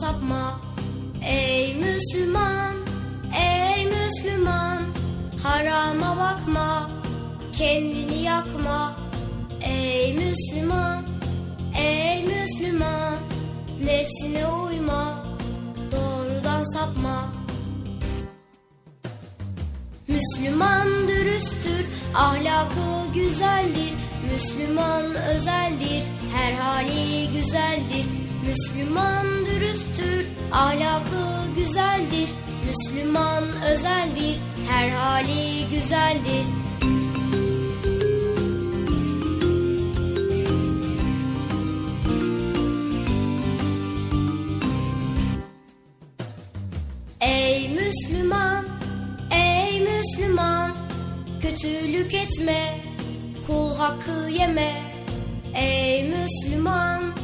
[0.00, 0.60] sapma.
[1.22, 2.74] Ey Müslüman,
[3.38, 4.82] ey Müslüman,
[5.42, 6.90] harama bakma,
[7.52, 8.96] kendini yakma.
[9.60, 11.02] Ey Müslüman,
[11.78, 13.18] ey Müslüman,
[13.84, 15.24] nefsine uyma,
[15.92, 17.32] doğrudan sapma.
[20.08, 23.94] Müslüman dürüsttür, ahlakı güzeldir.
[24.32, 26.04] Müslüman özeldir,
[26.34, 28.23] her hali güzeldir.
[28.46, 32.28] Müslüman dürüsttür, ahlakı güzeldir.
[32.66, 34.38] Müslüman özeldir,
[34.70, 36.44] her hali güzeldir.
[47.20, 48.64] Ey Müslüman,
[49.30, 50.70] ey Müslüman,
[51.40, 52.78] kötülük etme,
[53.46, 54.82] kul hakkı yeme.
[55.54, 57.23] Ey Müslüman,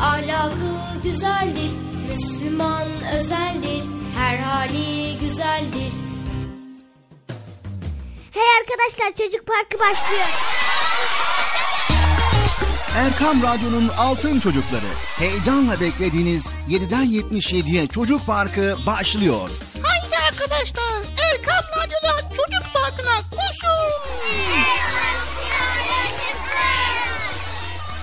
[0.00, 1.70] ahlakı güzeldir.
[2.08, 3.82] Müslüman özeldir,
[4.18, 5.92] her hali güzeldir.
[8.30, 10.26] Hey arkadaşlar çocuk parkı başlıyor.
[12.96, 14.86] Erkam Radyo'nun Altın Çocukları.
[15.18, 19.50] Heyecanla beklediğiniz 7'den 77'ye Çocuk Parkı başlıyor.
[19.82, 21.02] Haydi arkadaşlar
[21.32, 24.73] Erkam Radyo'da çocuk parkına koşun.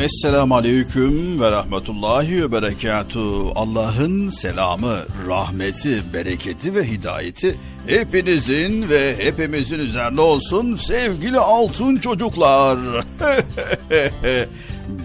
[0.00, 3.52] Esselamu Aleyküm ve Rahmetullahi ve Berekatuhu.
[3.54, 4.96] Allah'ın selamı,
[5.28, 7.56] rahmeti, bereketi ve hidayeti
[7.86, 12.78] hepinizin ve hepimizin üzerine olsun sevgili altın çocuklar.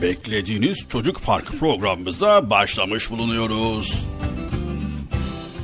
[0.02, 4.06] Beklediğiniz Çocuk Park programımıza başlamış bulunuyoruz.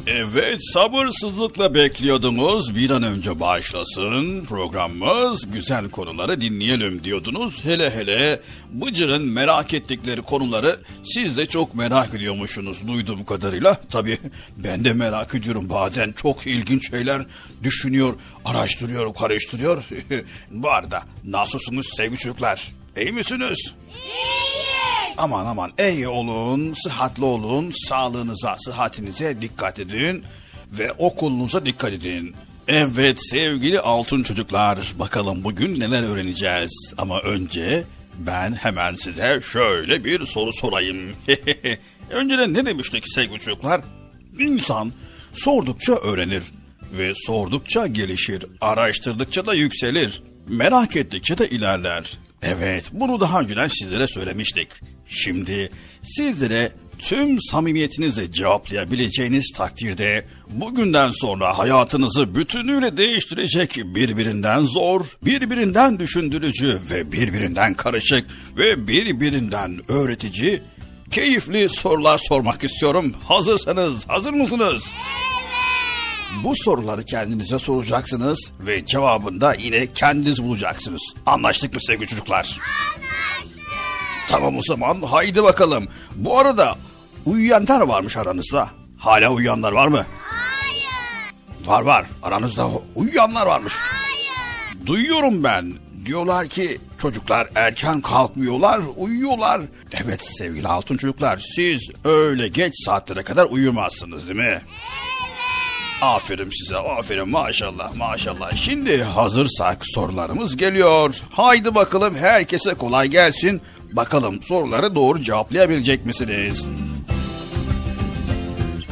[0.09, 7.65] Evet sabırsızlıkla bekliyordunuz bir an önce başlasın programımız güzel konuları dinleyelim diyordunuz.
[7.65, 8.39] Hele hele
[8.71, 13.81] Bıcır'ın merak ettikleri konuları siz de çok merak ediyormuşsunuz duyduğum kadarıyla.
[13.91, 14.17] Tabii
[14.57, 17.25] ben de merak ediyorum bazen çok ilginç şeyler
[17.63, 18.13] düşünüyor,
[18.45, 19.83] araştırıyor, karıştırıyor.
[20.51, 22.71] Bu arada nasılsınız sevgili çocuklar?
[23.01, 23.73] İyi misiniz?
[25.17, 30.23] Aman aman iyi olun, sıhhatli olun, sağlığınıza, sıhhatinize dikkat edin
[30.71, 32.35] ve okulunuza dikkat edin.
[32.67, 36.93] Evet sevgili altın çocuklar, bakalım bugün neler öğreneceğiz.
[36.97, 37.83] Ama önce
[38.17, 41.15] ben hemen size şöyle bir soru sorayım.
[42.09, 43.81] Önceden ne demiştik sevgili çocuklar?
[44.39, 44.93] İnsan
[45.33, 46.43] sordukça öğrenir
[46.91, 52.17] ve sordukça gelişir, araştırdıkça da yükselir, merak ettikçe de ilerler.
[52.41, 54.69] Evet, bunu daha önceden sizlere söylemiştik.
[55.09, 55.69] Şimdi
[56.03, 67.11] sizlere tüm samimiyetinizle cevaplayabileceğiniz takdirde bugünden sonra hayatınızı bütünüyle değiştirecek birbirinden zor, birbirinden düşündürücü ve
[67.11, 68.27] birbirinden karışık
[68.57, 70.61] ve birbirinden öğretici
[71.11, 73.15] keyifli sorular sormak istiyorum.
[73.27, 74.83] Hazırsanız, hazır mısınız?
[76.43, 81.01] Bu soruları kendinize soracaksınız ve cevabında yine kendiniz bulacaksınız.
[81.25, 82.37] Anlaştık mı sevgili çocuklar?
[82.37, 83.56] Anlaştık.
[84.27, 85.87] Tamam o zaman haydi bakalım.
[86.15, 86.75] Bu arada
[87.25, 88.69] uyuyanlar varmış aranızda.
[88.97, 90.05] Hala uyuyanlar var mı?
[90.21, 91.67] Hayır.
[91.67, 93.73] Var var aranızda uyuyanlar varmış.
[93.73, 94.85] Hayır.
[94.87, 95.73] Duyuyorum ben.
[96.05, 99.61] Diyorlar ki çocuklar erken kalkmıyorlar, uyuyorlar.
[100.03, 104.61] Evet sevgili altın çocuklar siz öyle geç saatlere kadar uyumazsınız değil mi?
[106.01, 108.55] Aferin size, aferin maşallah maşallah.
[108.55, 111.21] Şimdi hazırsak sorularımız geliyor.
[111.31, 113.61] Haydi bakalım herkese kolay gelsin.
[113.93, 116.65] Bakalım soruları doğru cevaplayabilecek misiniz?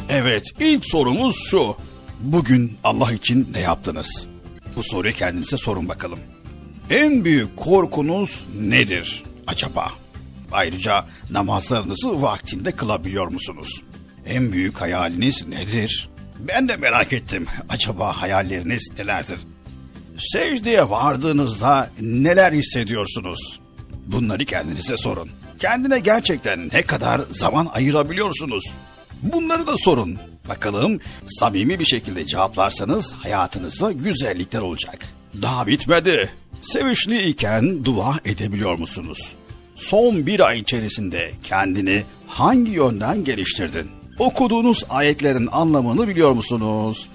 [0.09, 1.75] Evet, ilk sorumuz şu.
[2.19, 4.27] Bugün Allah için ne yaptınız?
[4.75, 6.19] Bu soruyu kendinize sorun bakalım.
[6.89, 9.92] En büyük korkunuz nedir acaba?
[10.51, 13.81] Ayrıca namazlarınızı vaktinde kılabiliyor musunuz?
[14.25, 16.09] En büyük hayaliniz nedir?
[16.39, 17.45] Ben de merak ettim.
[17.69, 19.39] Acaba hayalleriniz nelerdir?
[20.18, 23.59] Secdeye vardığınızda neler hissediyorsunuz?
[24.06, 25.30] Bunları kendinize sorun.
[25.60, 28.63] Kendine gerçekten ne kadar zaman ayırabiliyorsunuz?
[29.22, 30.18] Bunları da sorun.
[30.50, 35.06] Bakalım samimi bir şekilde cevaplarsanız hayatınızda güzellikler olacak.
[35.41, 36.29] Daha bitmedi.
[36.62, 39.36] Sevinçli iken dua edebiliyor musunuz?
[39.75, 43.88] Son bir ay içerisinde kendini hangi yönden geliştirdin?
[44.20, 47.10] Okuduğunuz ayetlerin anlamını biliyor musunuz?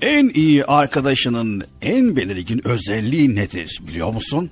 [0.00, 4.50] En iyi arkadaşının en belirgin özelliği nedir biliyor musun?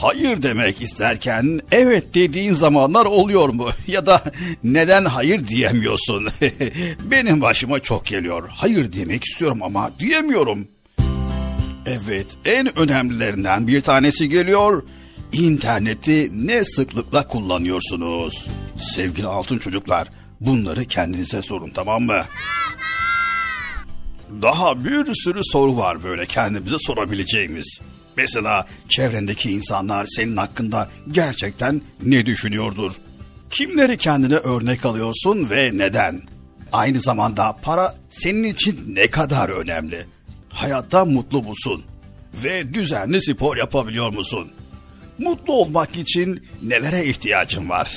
[0.00, 3.68] Hayır demek isterken evet dediğin zamanlar oluyor mu?
[3.86, 4.22] Ya da
[4.64, 6.28] neden hayır diyemiyorsun?
[7.04, 8.48] Benim başıma çok geliyor.
[8.54, 10.68] Hayır demek istiyorum ama diyemiyorum.
[11.86, 14.82] Evet en önemlilerinden bir tanesi geliyor.
[15.32, 18.46] İnterneti ne sıklıkla kullanıyorsunuz?
[18.94, 20.08] Sevgili altın çocuklar
[20.40, 22.22] bunları kendinize sorun tamam mı?
[24.42, 27.78] Daha bir sürü soru var böyle kendimize sorabileceğimiz.
[28.16, 32.92] Mesela çevrendeki insanlar senin hakkında gerçekten ne düşünüyordur?
[33.50, 36.22] Kimleri kendine örnek alıyorsun ve neden?
[36.72, 40.06] Aynı zamanda para senin için ne kadar önemli?
[40.48, 41.84] Hayatta mutlu musun?
[42.34, 44.48] Ve düzenli spor yapabiliyor musun?
[45.18, 47.90] Mutlu olmak için nelere ihtiyacın var?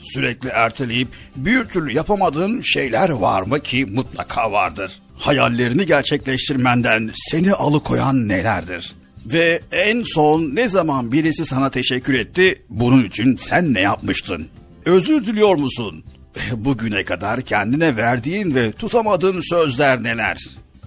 [0.00, 4.98] Sürekli erteleyip bir türlü yapamadığın şeyler var mı ki mutlaka vardır.
[5.16, 8.94] Hayallerini gerçekleştirmenden seni alıkoyan nelerdir?
[9.26, 14.48] Ve en son ne zaman birisi sana teşekkür etti, bunun için sen ne yapmıştın?
[14.84, 16.04] Özür diliyor musun?
[16.52, 20.38] Bugüne kadar kendine verdiğin ve tutamadığın sözler neler?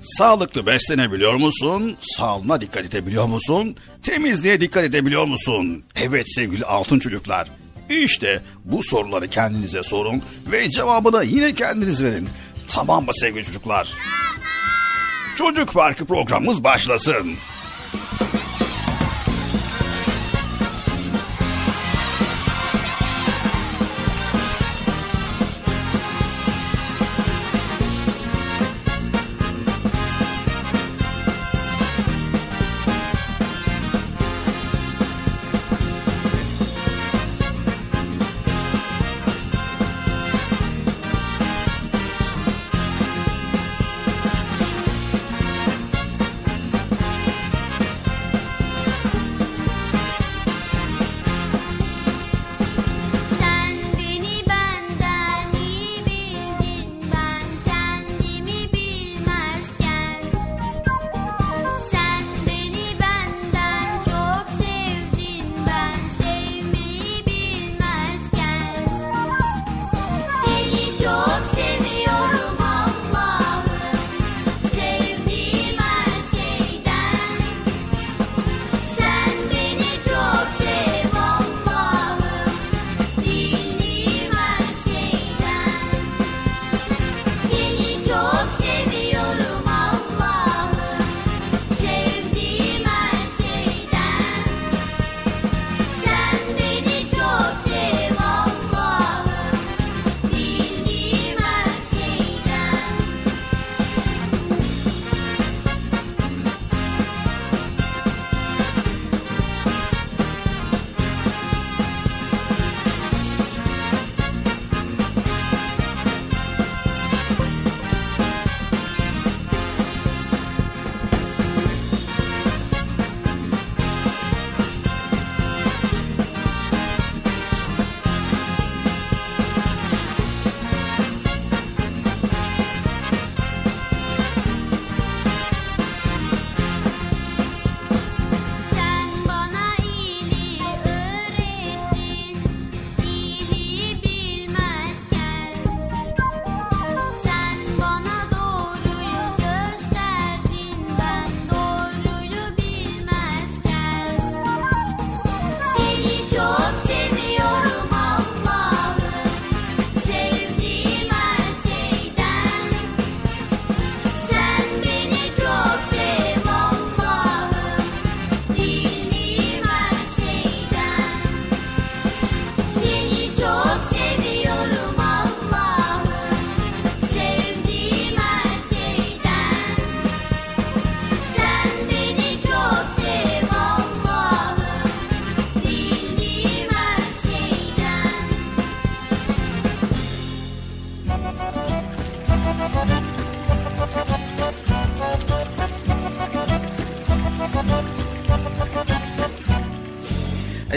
[0.01, 1.97] Sağlıklı beslenebiliyor musun?
[2.01, 3.75] Sağlığına dikkat edebiliyor musun?
[4.03, 5.83] Temizliğe dikkat edebiliyor musun?
[5.95, 7.47] Evet sevgili altın çocuklar.
[7.89, 12.27] İşte bu soruları kendinize sorun ve cevabını yine kendiniz verin.
[12.67, 13.89] Tamam mı sevgili çocuklar?
[15.37, 17.35] Çocuk Parkı programımız başlasın.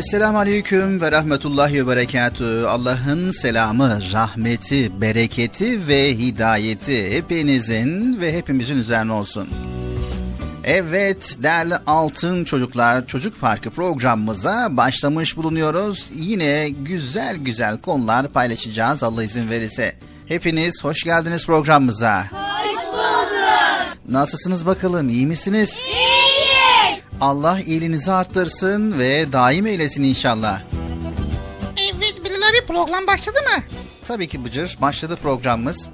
[0.08, 2.64] Esselamu Aleyküm ve Rahmetullahi ve Berekatü.
[2.68, 9.48] Allah'ın selamı, rahmeti, bereketi ve hidayeti hepinizin ve hepimizin üzerine olsun.
[10.64, 16.06] Evet değerli altın çocuklar çocuk parkı programımıza başlamış bulunuyoruz.
[16.14, 19.94] Yine güzel güzel konular paylaşacağız Allah izin verirse.
[20.26, 22.24] Hepiniz hoş geldiniz programımıza.
[22.30, 23.38] Hoş bulduk.
[24.08, 25.70] Nasılsınız bakalım iyi misiniz?
[25.70, 25.87] İyiyiz.
[27.20, 30.60] Allah iyiliğinizi arttırsın ve daim eylesin inşallah.
[31.94, 33.62] Evet Bilal abi program başladı mı?
[34.08, 35.88] Tabii ki Bıcır başladı programımız.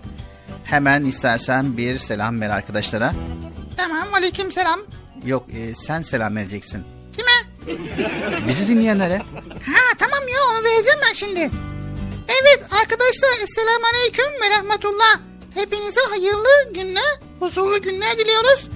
[0.64, 3.12] Hemen istersen bir selam ver arkadaşlara.
[3.76, 4.80] Tamam aleyküm selam.
[5.26, 6.84] Yok e, sen selam vereceksin.
[7.16, 7.76] Kime?
[8.48, 9.18] Bizi dinleyenlere.
[9.66, 11.50] Ha tamam ya onu vereceğim ben şimdi.
[12.42, 15.20] Evet arkadaşlar Esselamu Aleyküm ve Rahmetullah.
[15.54, 18.68] Hepinize hayırlı günler, huzurlu günler diliyoruz.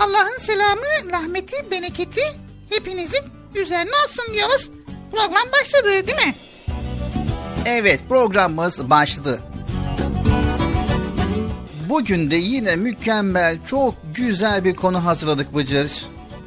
[0.00, 2.22] Allah'ın selamı, rahmeti, bereketi
[2.70, 3.22] hepinizin
[3.54, 4.70] üzerine olsun diyoruz.
[5.10, 6.34] Program başladı değil mi?
[7.66, 9.40] Evet programımız başladı.
[11.88, 15.92] Bugün de yine mükemmel, çok güzel bir konu hazırladık Bıcır.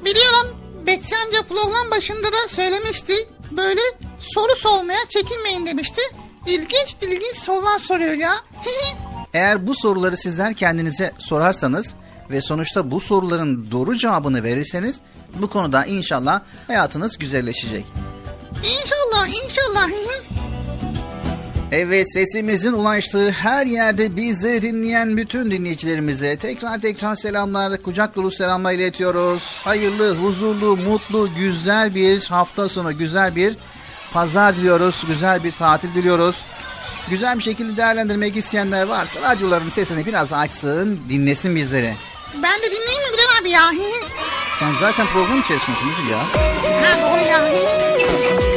[0.05, 0.57] Biliyorum
[0.87, 3.13] Betsi amca program başında da söylemişti.
[3.51, 3.81] Böyle
[4.19, 6.01] soru sormaya çekinmeyin demişti.
[6.47, 8.33] İlginç ilginç sorular soruyor ya.
[9.33, 11.93] Eğer bu soruları sizler kendinize sorarsanız
[12.29, 14.95] ve sonuçta bu soruların doğru cevabını verirseniz
[15.41, 17.85] bu konuda inşallah hayatınız güzelleşecek.
[18.57, 19.89] İnşallah inşallah.
[21.71, 28.73] Evet sesimizin ulaştığı her yerde bizleri dinleyen bütün dinleyicilerimize tekrar tekrar selamlar, kucak dolu selamlar
[28.73, 29.43] iletiyoruz.
[29.63, 33.57] Hayırlı, huzurlu, mutlu, güzel bir hafta sonu, güzel bir
[34.13, 36.35] pazar diliyoruz, güzel bir tatil diliyoruz.
[37.09, 41.93] Güzel bir şekilde değerlendirmek isteyenler varsa radyoların sesini biraz açsın, dinlesin bizleri.
[42.33, 43.71] Ben de dinleyeyim mi Bilal abi ya?
[44.59, 46.19] Sen zaten program içerisindesin ya.
[46.83, 48.52] ha doğru ya.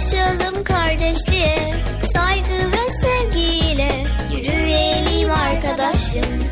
[0.00, 1.74] Koşalım kardeşliğe,
[2.12, 3.88] saygı ve sevgiyle,
[4.32, 6.49] yürüyelim arkadaşım.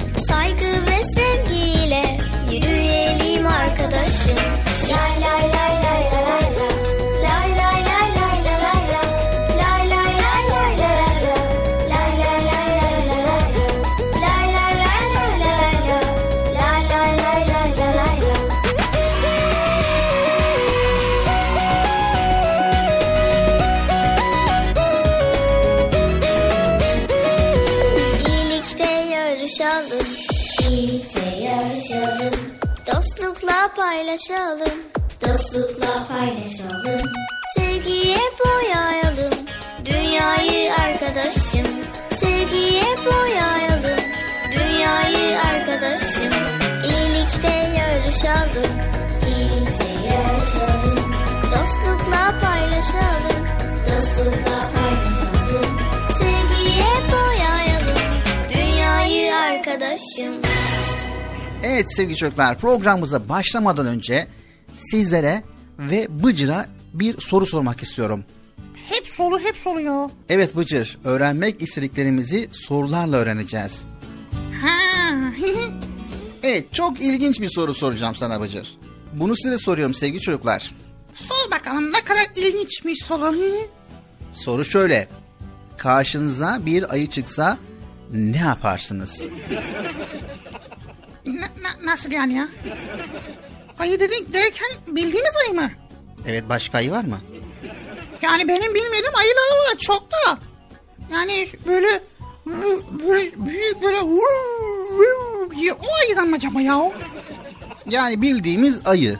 [33.98, 34.78] Paylaşalım,
[35.22, 37.08] dostlukla paylaşalım.
[37.56, 39.34] Sevgiye boyayalım,
[39.84, 41.66] dünyayı arkadaşım.
[42.10, 44.00] Sevgiye boyayalım,
[44.52, 46.32] dünyayı arkadaşım.
[46.84, 48.72] İyilikte yarışalım,
[49.28, 51.14] iyilikte yarışalım.
[51.42, 53.46] Dostlukla paylaşalım,
[53.86, 55.80] dostlukla paylaşalım.
[56.18, 58.14] Sevgiye boyayalım,
[58.54, 60.47] dünyayı arkadaşım.
[61.62, 64.26] Evet sevgili çocuklar programımıza başlamadan önce
[64.74, 65.42] sizlere
[65.78, 68.24] ve Bıcır'a bir soru sormak istiyorum.
[68.88, 70.10] Hep soru hep soru ya.
[70.28, 73.82] Evet Bıcır, öğrenmek istediklerimizi sorularla öğreneceğiz.
[74.62, 74.68] Ha.
[76.42, 78.78] Evet, çok ilginç bir soru soracağım sana Bıcır.
[79.12, 80.74] Bunu size soruyorum sevgili çocuklar.
[81.14, 83.34] Sor bakalım ne kadar ilginçmiş soru.
[84.32, 85.08] Soru şöyle.
[85.76, 87.58] Karşınıza bir ayı çıksa
[88.12, 89.22] ne yaparsınız?
[91.26, 92.48] Na- na- nasıl yani ya?
[93.78, 95.70] Ayı dedik derken bildiğimiz ayı mı?
[96.26, 97.20] Evet, başka ayı var mı?
[98.22, 100.38] Yani benim bilmediğim ayılar var çok da.
[101.12, 102.02] Yani böyle
[103.08, 104.02] böyle büyük böyle
[105.80, 106.90] o ayıdan mı acaba ya?
[107.90, 109.18] Yani bildiğimiz ayı.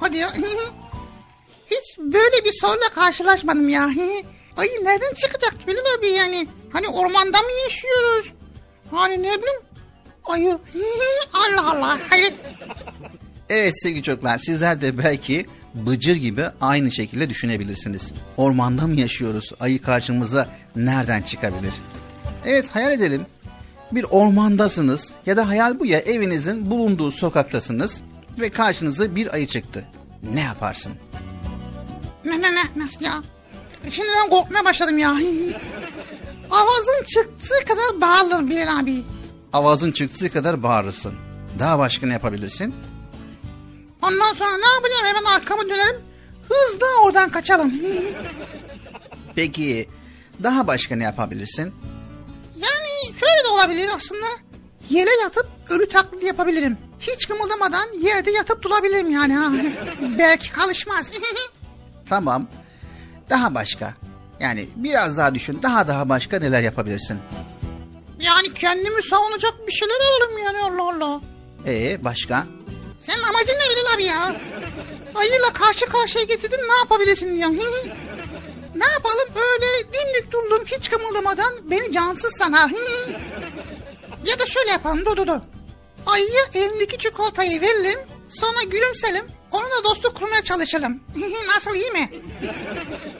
[0.00, 0.32] Hadi ya.
[1.70, 3.84] Hiç böyle bir soruyla karşılaşmadım ya.
[4.56, 6.46] Ayı nereden çıkacak Bilal abi yani?
[6.72, 8.32] Hani ormanda mı yaşıyoruz?
[8.90, 9.60] Hani ne bileyim
[10.24, 10.58] ayı.
[11.32, 12.34] Allah Allah hayret.
[13.48, 18.12] Evet sevgili çocuklar, sizler de belki Bıcır gibi aynı şekilde düşünebilirsiniz.
[18.36, 19.52] Ormanda mı yaşıyoruz?
[19.60, 21.74] Ayı karşımıza nereden çıkabilir?
[22.46, 23.26] Evet hayal edelim.
[23.92, 28.00] bir ormandasınız ya da hayal bu ya evinizin bulunduğu sokaktasınız
[28.38, 29.84] ve karşınıza bir ayı çıktı.
[30.34, 30.92] Ne yaparsın?
[32.24, 33.22] Ne ne ne nasıl ya?
[33.90, 35.10] Şimdiden korkmaya başladım ya.
[36.50, 39.02] Avazın çıktığı kadar bağırırım Bilal abi.
[39.52, 41.14] Avazın çıktığı kadar bağırırsın.
[41.58, 42.74] Daha başka ne yapabilirsin?
[44.02, 46.00] Ondan sonra ne yapacağım hemen arkamı dönerim.
[46.48, 47.72] Hızla oradan kaçalım.
[49.34, 49.88] Peki
[50.42, 51.74] daha başka ne yapabilirsin?
[52.56, 54.26] Yani şöyle de olabilir aslında.
[54.90, 56.78] Yere yatıp ölü taklidi yapabilirim.
[57.00, 59.34] Hiç kımıldamadan yerde yatıp durabilirim yani.
[59.34, 59.52] Ha.
[60.18, 61.10] Belki kalışmaz.
[62.08, 62.46] Tamam.
[63.30, 63.94] Daha başka.
[64.40, 65.60] Yani biraz daha düşün.
[65.62, 67.18] Daha daha başka neler yapabilirsin?
[68.20, 71.20] Yani kendimi savunacak bir şeyler alalım yani Allah Allah.
[71.66, 72.46] Ee başka?
[73.00, 74.36] Senin amacın ne Bilal abi ya?
[75.14, 77.56] Ayıyla karşı karşıya getirdin ne yapabilirsin diyorum.
[78.74, 82.70] ne yapalım öyle dimdik durdum hiç kımıldamadan beni cansız sana.
[84.26, 85.40] ya da şöyle yapalım dur dur dur.
[86.06, 91.00] Ayıya elindeki çikolatayı verelim sonra gülümselim onunla dostluk kurmaya çalışalım.
[91.56, 92.10] Nasıl iyi mi?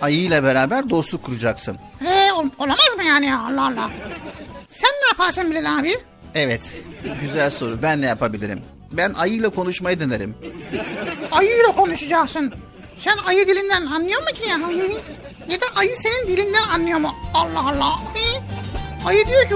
[0.00, 1.78] Ayıyla beraber dostluk kuracaksın.
[2.04, 3.90] He ol- olamaz mı yani Allah Allah.
[4.70, 5.94] Sen ne yaparsın Bilal abi?
[6.34, 6.74] Evet.
[7.20, 7.82] Güzel soru.
[7.82, 8.60] Ben ne yapabilirim?
[8.92, 10.34] Ben ayıyla konuşmayı denerim.
[11.30, 12.54] Ayıyla konuşacaksın.
[12.98, 14.56] Sen ayı dilinden anlıyor musun ki ya?
[15.48, 17.14] ya da ayı senin dilinden anlıyor mu?
[17.34, 17.98] Allah Allah.
[19.06, 19.54] Ayı diyor ki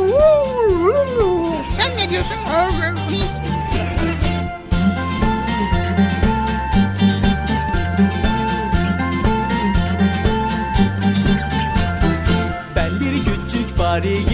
[1.79, 2.37] sen ne diyorsun?
[12.77, 14.34] Ben bir küçük fareyim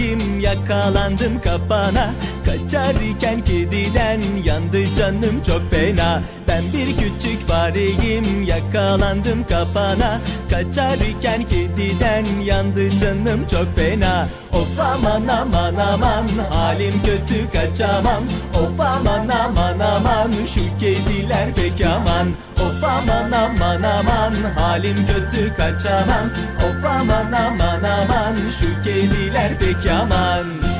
[0.51, 2.13] yakalandım kapana
[2.45, 6.21] Kaçarken kediden yandı canım çok fena.
[6.47, 10.19] Ben bir küçük fareyim yakalandım kapana.
[10.49, 14.27] Kaçarken kediden yandı canım çok fena.
[14.53, 18.23] Of aman aman aman halim kötü kaçamam.
[18.53, 22.27] Of aman aman aman şu kediler pek aman.
[22.61, 26.29] Of aman aman aman halim kötü kaçamam.
[26.57, 30.70] Of aman aman aman şu kediler pek aman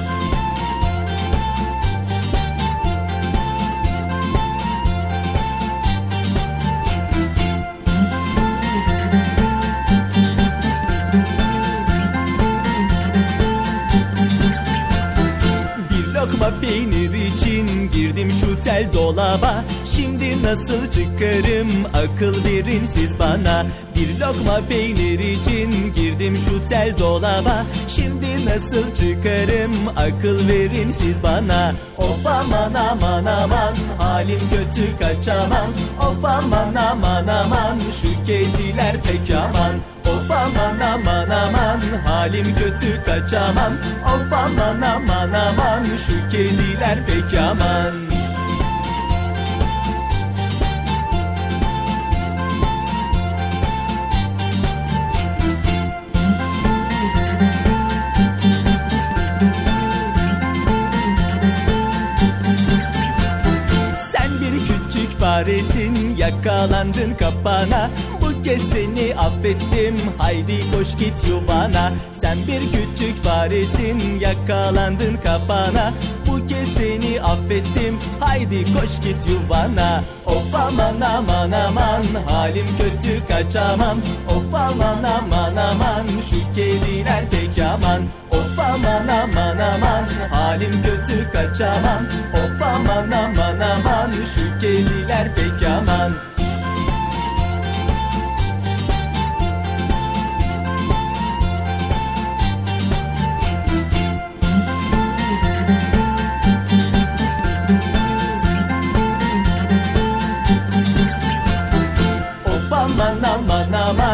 [18.82, 19.64] tel dolaba.
[19.96, 21.86] Şimdi nasıl çıkarım?
[21.86, 23.66] Akıl verin siz bana.
[23.96, 27.66] Bir lokma peynir için girdim şu tel dolaba.
[27.96, 29.72] Şimdi nasıl çıkarım?
[29.96, 31.74] Akıl verin siz bana.
[31.98, 33.74] Of aman aman aman.
[33.98, 37.80] Halim kötü kaçamam Of aman aman aman.
[38.02, 39.76] Şu kediler pek aman.
[40.16, 41.80] Of aman aman aman.
[42.06, 43.74] Halim kötü kaçamam
[44.06, 45.86] Of aman aman aman.
[46.08, 48.21] Şu kediler pek aman
[65.46, 67.90] küçük faresin yakalandın kapana.
[68.22, 69.96] Bu kez seni affettim.
[70.18, 71.92] Haydi koş git yuvana.
[72.22, 75.94] Sen bir küçük faresin yakalandın kapana.
[76.28, 77.98] Bu kez seni affettim.
[78.20, 80.04] Haydi koş git yuvana.
[80.26, 82.04] Of aman aman aman.
[82.28, 83.98] Halim kötü kaçamam.
[84.30, 86.08] Of aman aman aman.
[86.30, 88.02] Şu kediler pek aman.
[88.32, 90.04] Of aman aman aman.
[90.32, 92.04] Halim kötü kaçamam.
[92.34, 94.12] Of aman aman aman.
[94.12, 96.31] Şu kediler pek aman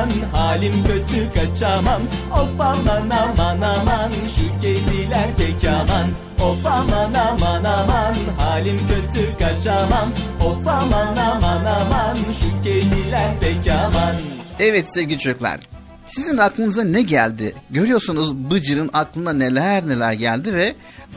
[0.08, 2.02] aman halim kötü kaçamam
[2.34, 6.08] Of aman aman aman şu kediler pek aman
[6.50, 10.10] Of aman aman aman halim kötü kaçamam
[10.46, 14.16] Of aman aman aman şu kediler pek aman
[14.60, 15.60] Evet sevgili çocuklar.
[16.06, 17.56] Sizin aklınıza ne geldi?
[17.70, 20.76] Görüyorsunuz Bıcır'ın aklına neler neler geldi ve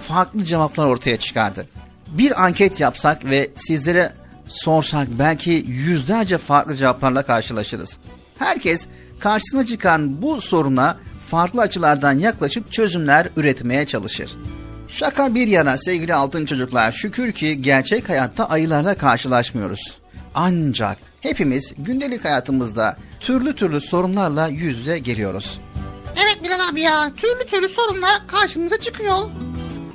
[0.08, 1.66] farklı cevaplar ortaya çıkardı.
[2.08, 4.12] Bir anket yapsak ve sizlere
[4.48, 7.98] sorsak belki yüzlerce farklı cevaplarla karşılaşırız.
[8.40, 8.86] Herkes
[9.18, 10.96] karşısına çıkan bu soruna
[11.28, 14.36] farklı açılardan yaklaşıp çözümler üretmeye çalışır.
[14.88, 19.98] Şaka bir yana sevgili altın çocuklar şükür ki gerçek hayatta ayılarla karşılaşmıyoruz.
[20.34, 25.60] Ancak hepimiz gündelik hayatımızda türlü türlü sorunlarla yüz yüze geliyoruz.
[26.16, 29.18] Evet Bilal abi ya türlü türlü sorunlar karşımıza çıkıyor.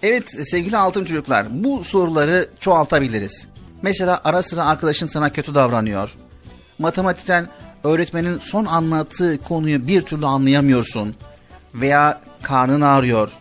[0.03, 3.47] Evet sevgili altın çocuklar bu soruları çoğaltabiliriz.
[3.81, 6.15] Mesela ara sıra arkadaşın sana kötü davranıyor.
[6.79, 7.47] Matematikten
[7.85, 11.15] öğretmenin son anlattığı konuyu bir türlü anlayamıyorsun.
[11.75, 13.31] Veya karnın ağrıyor.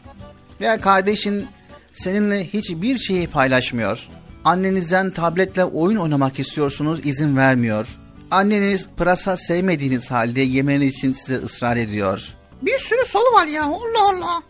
[0.61, 1.47] Veya kardeşin
[1.93, 4.09] seninle hiçbir şeyi paylaşmıyor.
[4.45, 7.87] Annenizden tabletle oyun oynamak istiyorsunuz izin vermiyor.
[8.31, 12.29] Anneniz pırasa sevmediğiniz halde yemeniz için size ısrar ediyor.
[12.63, 14.43] Bir sürü soru var ya Allah Allah.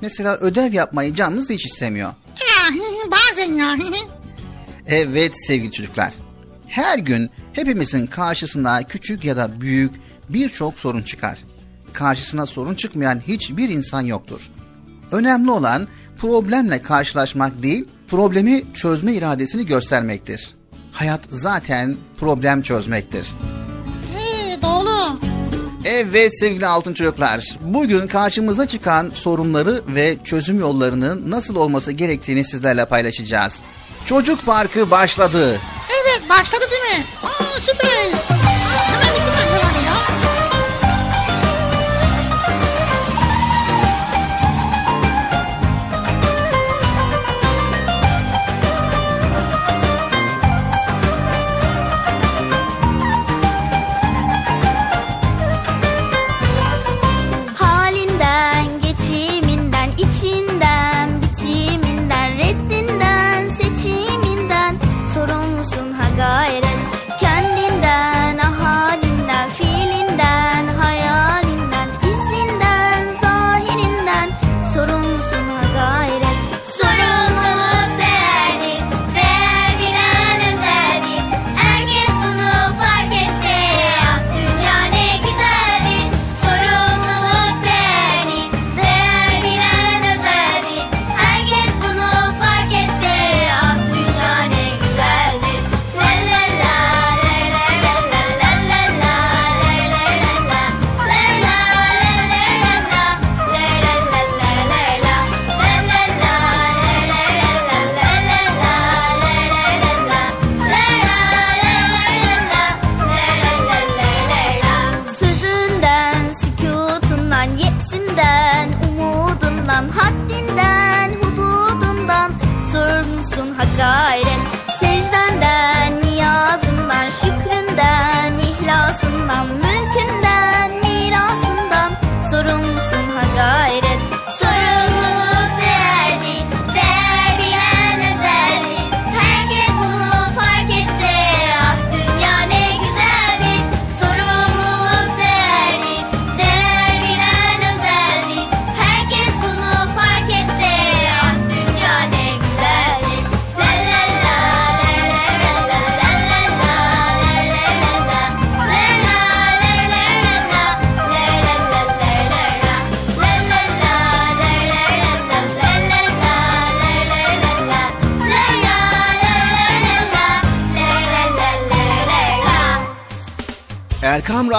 [0.00, 2.12] Mesela ödev yapmayı canınız hiç istemiyor.
[3.10, 3.76] Bazen ya.
[4.86, 6.12] Evet sevgili çocuklar.
[6.70, 9.92] Her gün hepimizin karşısına küçük ya da büyük
[10.28, 11.38] birçok sorun çıkar.
[11.92, 14.50] Karşısına sorun çıkmayan hiçbir insan yoktur.
[15.12, 20.54] Önemli olan problemle karşılaşmak değil, problemi çözme iradesini göstermektir.
[20.92, 23.28] Hayat zaten problem çözmektir.
[24.16, 25.18] He doğru.
[25.84, 32.84] Evet sevgili altın çocuklar, bugün karşımıza çıkan sorunları ve çözüm yollarının nasıl olması gerektiğini sizlerle
[32.84, 33.54] paylaşacağız.
[34.04, 35.60] Çocuk Parkı başladı.
[36.28, 37.06] Başladı değil mi?
[37.22, 38.39] Aa süper.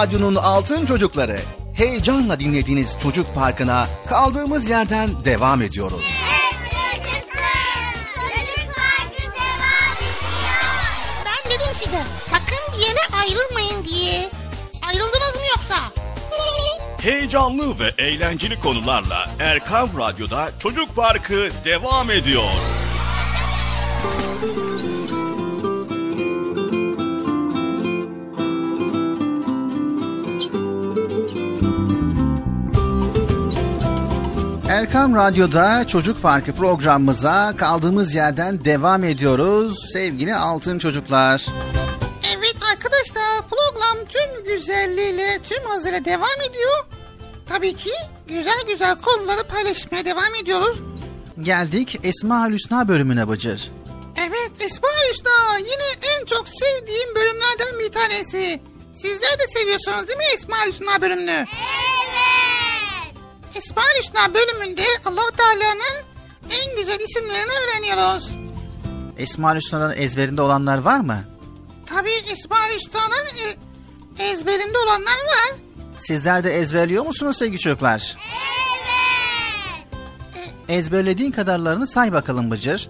[0.02, 1.40] Radyo'nun Altın Çocukları.
[1.74, 6.02] Heyecanla dinlediğiniz Çocuk Parkı'na kaldığımız yerden devam ediyoruz.
[11.26, 14.30] Ben dedim size sakın bir yere ayrılmayın diye.
[14.88, 15.76] Ayrıldınız mı yoksa?
[17.02, 22.44] Heyecanlı ve eğlenceli konularla Erkan Radyo'da Çocuk Parkı devam ediyor.
[34.92, 41.46] Erkam Radyo'da Çocuk Parkı programımıza kaldığımız yerden devam ediyoruz sevgili altın çocuklar.
[42.38, 46.86] Evet arkadaşlar program tüm güzelliğiyle tüm hızıyla devam ediyor.
[47.50, 47.92] Tabii ki
[48.28, 50.80] güzel güzel konuları paylaşmaya devam ediyoruz.
[51.42, 53.72] Geldik Esma Hüsna bölümüne Bıcır.
[54.18, 58.62] Evet Esma Hüsna yine en çok sevdiğim bölümlerden bir tanesi.
[58.94, 61.32] Sizler de seviyorsunuz değil mi Esma Hüsna bölümünü?
[61.32, 61.48] Evet.
[64.02, 66.06] Hüsna bölümünde allah Teala'nın
[66.52, 68.30] en güzel isimlerini öğreniyoruz.
[69.18, 71.24] Esma Hüsna'dan ezberinde olanlar var mı?
[71.86, 73.28] Tabii Esma Hüsna'nın
[74.20, 75.56] e, ezberinde olanlar var.
[75.98, 78.18] Sizler de ezberliyor musunuz sevgili çocuklar?
[80.36, 80.50] Evet.
[80.70, 82.90] Ezberlediğin kadarlarını say bakalım Bıcır.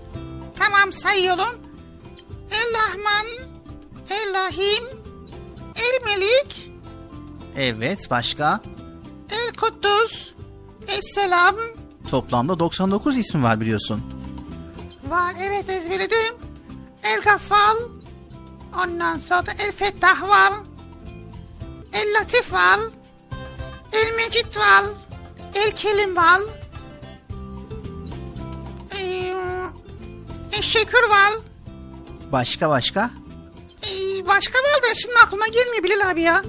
[0.60, 1.62] Tamam sayıyorum.
[2.52, 3.26] El Rahman,
[4.10, 4.86] El Rahim,
[5.76, 6.72] El Melik,
[7.58, 8.62] Evet başka?
[9.32, 10.32] El Kuddus,
[10.98, 11.56] Esselam,
[12.10, 14.02] Toplamda 99 ismi var biliyorsun.
[15.08, 16.36] Var evet ezberledim.
[17.04, 17.78] El Gaffal.
[18.84, 20.54] Ondan sonra El Fettah var.
[21.94, 22.80] El Latif var.
[23.94, 24.86] El Mecid var.
[25.56, 26.40] El Kelim var.
[29.00, 29.34] Ee,
[30.52, 31.34] El Şekür var.
[32.32, 33.12] Başka başka?
[33.84, 36.42] Ee, başka var da şimdi aklıma gelmiyor Bilal abi ya.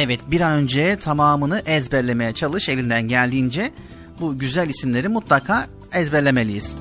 [0.00, 3.72] Evet bir an önce tamamını ezberlemeye çalış elinden geldiğince
[4.20, 6.72] bu güzel isimleri mutlaka ezberlemeliyiz.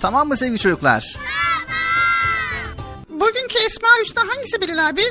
[0.00, 1.16] Tamam mı sevgili çocuklar?
[3.08, 5.02] Bugünkü Esma Hüsna hangisi Bilal abi?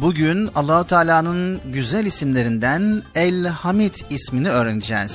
[0.00, 5.12] Bugün Allahu Teala'nın güzel isimlerinden El Hamid ismini öğreneceğiz.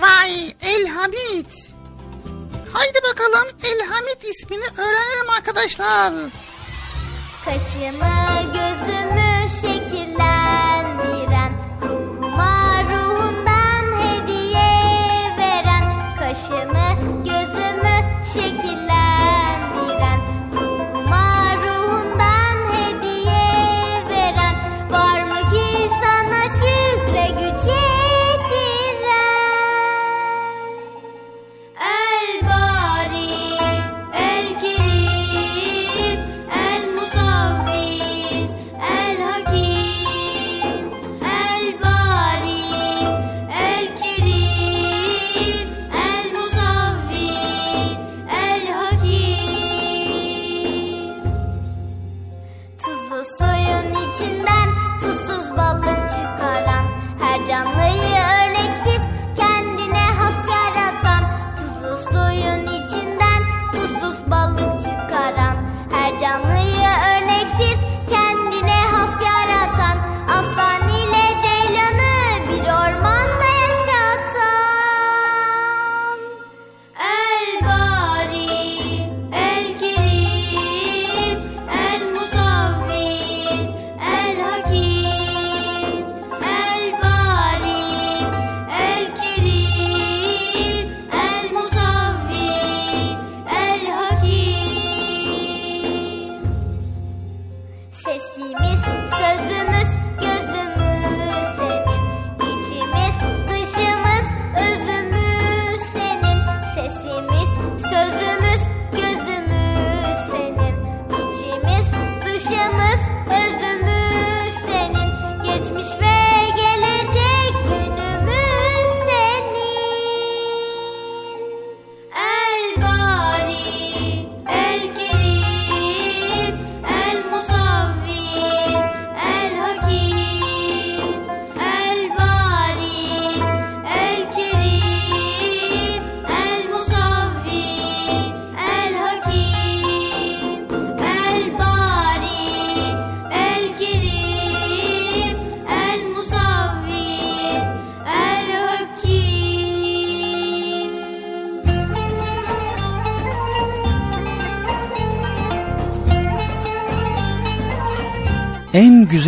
[0.00, 1.46] Vay El Hamid.
[2.72, 6.12] Haydi bakalım El Hamid ismini öğrenelim arkadaşlar.
[7.44, 10.27] Kaşımı gözümü şekillendiren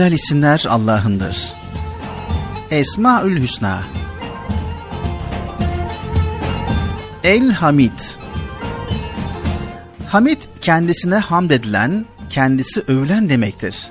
[0.01, 1.53] güzel isimler Allah'ındır.
[2.71, 3.83] Esmaül Hüsna
[7.25, 7.99] El Hamid
[10.09, 13.91] Hamid kendisine hamd edilen, kendisi övülen demektir.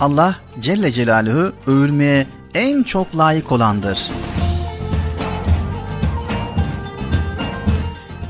[0.00, 4.10] Allah Celle Celaluhu övülmeye en çok layık olandır.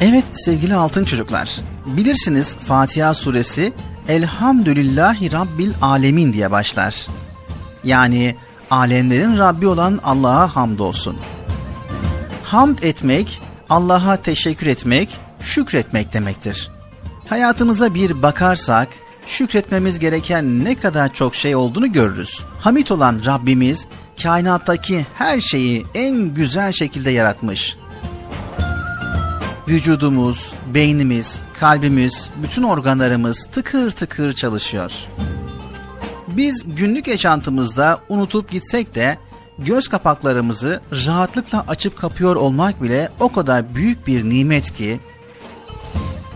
[0.01, 3.73] Evet sevgili altın çocuklar, bilirsiniz Fatiha suresi
[4.09, 7.07] Elhamdülillahi Rabbil Alemin diye başlar.
[7.85, 8.37] Yani
[8.71, 11.17] alemlerin Rabbi olan Allah'a hamdolsun.
[12.43, 13.41] Hamd etmek,
[13.71, 16.71] Allah'a teşekkür etmek, şükretmek demektir.
[17.29, 18.89] Hayatımıza bir bakarsak,
[19.27, 22.45] şükretmemiz gereken ne kadar çok şey olduğunu görürüz.
[22.61, 23.87] Hamit olan Rabbimiz,
[24.23, 27.77] kainattaki her şeyi en güzel şekilde yaratmış
[29.69, 34.93] vücudumuz, beynimiz, kalbimiz, bütün organlarımız tıkır tıkır çalışıyor.
[36.29, 39.19] Biz günlük yaşantımızda unutup gitsek de
[39.59, 45.01] göz kapaklarımızı rahatlıkla açıp kapıyor olmak bile o kadar büyük bir nimet ki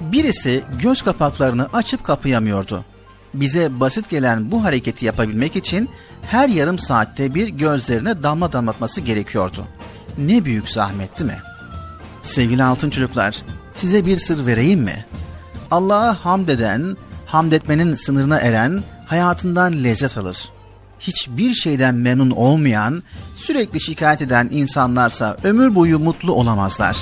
[0.00, 2.84] birisi göz kapaklarını açıp kapayamıyordu.
[3.34, 5.90] Bize basit gelen bu hareketi yapabilmek için
[6.22, 9.64] her yarım saatte bir gözlerine damla damlatması gerekiyordu.
[10.18, 11.38] Ne büyük zahmet değil mi?
[12.22, 15.04] Sevgili altın çocuklar, size bir sır vereyim mi?
[15.70, 20.48] Allah'a hamd eden, hamd etmenin sınırına eren hayatından lezzet alır.
[21.00, 23.02] hiçbir şeyden memnun olmayan,
[23.36, 26.96] sürekli şikayet eden insanlarsa ömür boyu mutlu olamazlar.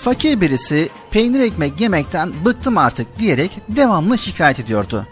[0.00, 5.06] Fakir birisi peynir ekmek yemekten bıktım artık diyerek devamlı şikayet ediyordu.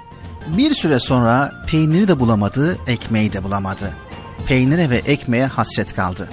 [0.57, 3.95] Bir süre sonra peyniri de bulamadı, ekmeği de bulamadı.
[4.47, 6.29] Peynire ve ekmeğe hasret kaldı.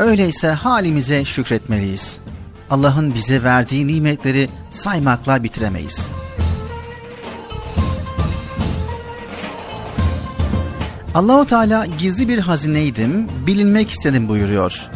[0.00, 2.16] Öyleyse halimize şükretmeliyiz.
[2.70, 5.98] Allah'ın bize verdiği nimetleri saymakla bitiremeyiz.
[11.14, 14.88] Allahu Teala gizli bir hazineydim, bilinmek istedim buyuruyor.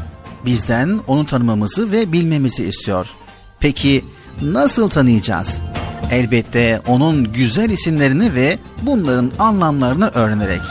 [0.45, 3.07] Bizden onu tanımamızı ve bilmemizi istiyor.
[3.61, 4.05] Peki
[4.43, 5.57] nasıl tanıyacağız?
[6.11, 10.63] Elbette onun güzel isimlerini ve bunların anlamlarını öğrenerek.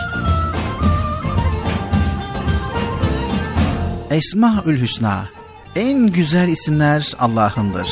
[4.14, 5.30] Esmaül Hüsna
[5.76, 7.88] en güzel isimler Allah'ındır.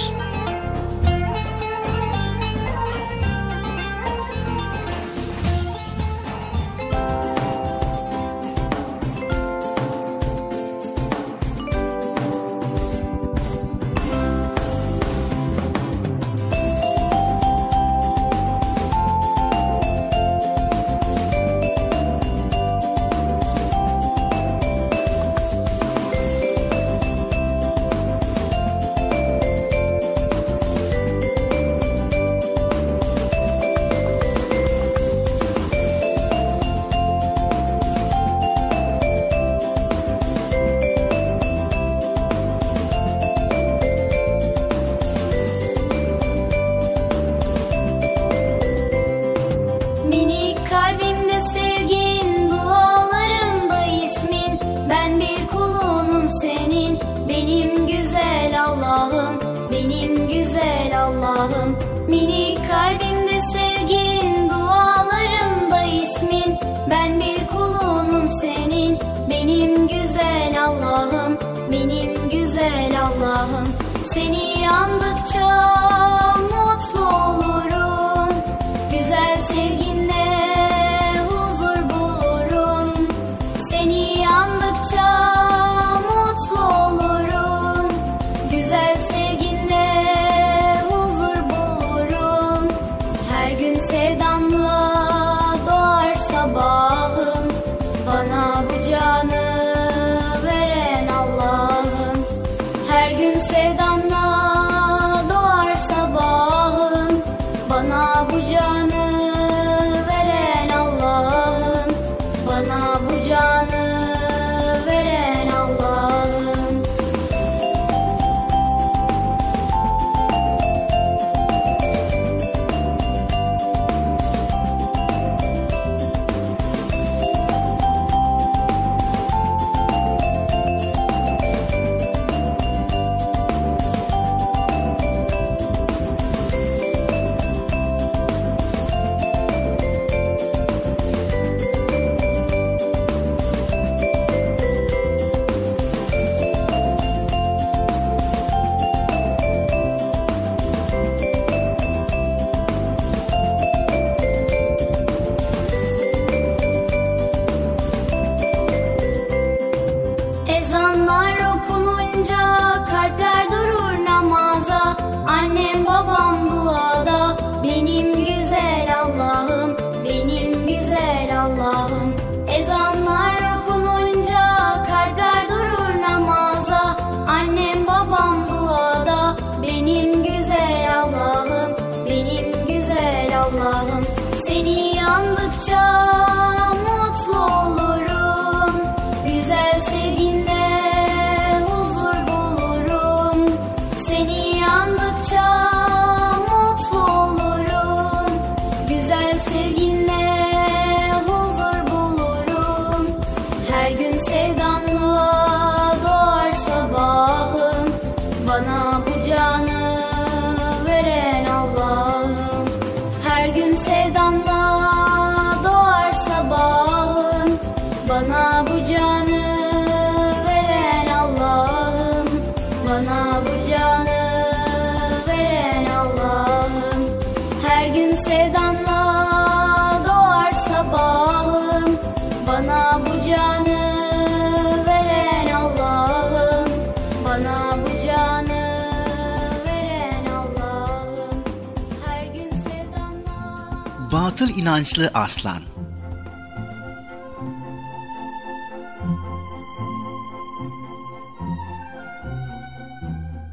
[244.72, 245.62] İnançlı Aslan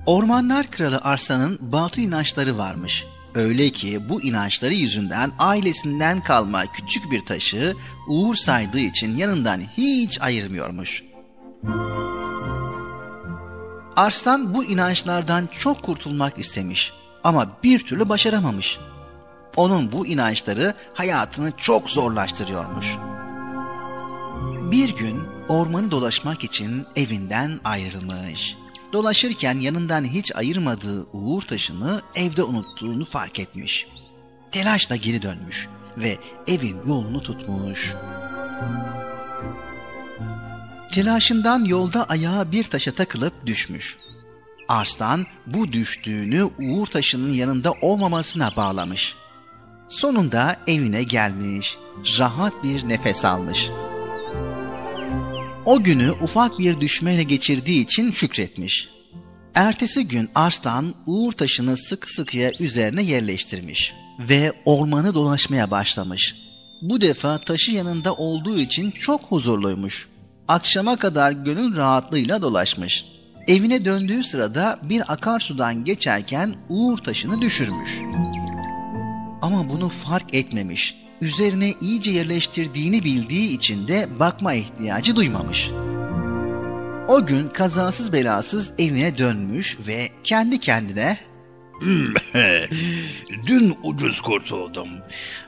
[0.06, 3.06] Ormanlar Kralı Arslan'ın batı inançları varmış.
[3.34, 7.74] Öyle ki bu inançları yüzünden ailesinden kalma küçük bir taşı
[8.08, 11.02] uğur saydığı için yanından hiç ayırmıyormuş.
[13.96, 16.92] Arslan bu inançlardan çok kurtulmak istemiş
[17.24, 18.78] ama bir türlü başaramamış.
[19.57, 22.96] Onun bu inançları hayatını çok zorlaştırıyormuş.
[24.70, 28.55] Bir gün ormanı dolaşmak için evinden ayrılmış.
[28.92, 33.86] Dolaşırken yanından hiç ayırmadığı uğur taşını evde unuttuğunu fark etmiş.
[34.53, 37.94] Telaşla geri dönmüş ve evin yolunu tutmuş.
[40.92, 43.99] Telaşından yolda ayağı bir taşa takılıp düşmüş.
[44.68, 49.14] Arslan bu düştüğünü uğur taşının yanında olmamasına bağlamış.
[49.89, 51.76] Sonunda evine gelmiş,
[52.18, 53.70] rahat bir nefes almış.
[55.64, 58.89] O günü ufak bir düşmeyle geçirdiği için şükretmiş.
[59.55, 66.34] Ertesi gün Arslan uğur taşını sık sıkıya üzerine yerleştirmiş ve ormanı dolaşmaya başlamış.
[66.82, 70.09] Bu defa taşı yanında olduğu için çok huzurluymuş.
[70.49, 73.05] Akşama kadar gönül rahatlığıyla dolaşmış.
[73.47, 78.01] Evine döndüğü sırada bir akarsudan geçerken uğur taşını düşürmüş.
[79.43, 80.95] Ama bunu fark etmemiş.
[81.20, 85.70] Üzerine iyice yerleştirdiğini bildiği için de bakma ihtiyacı duymamış.
[87.09, 91.18] O gün kazasız belasız evine dönmüş ve kendi kendine
[93.47, 94.89] Dün ucuz kurtuldum.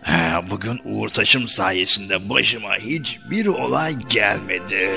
[0.02, 4.90] Ha, Bugün Uğur Taşım sayesinde başıma hiçbir olay gelmedi.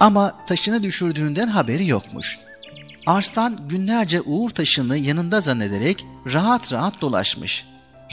[0.00, 2.38] ama taşını düşürdüğünden haberi yokmuş.
[3.06, 7.66] Arslan günlerce uğur taşını yanında zannederek rahat rahat dolaşmış.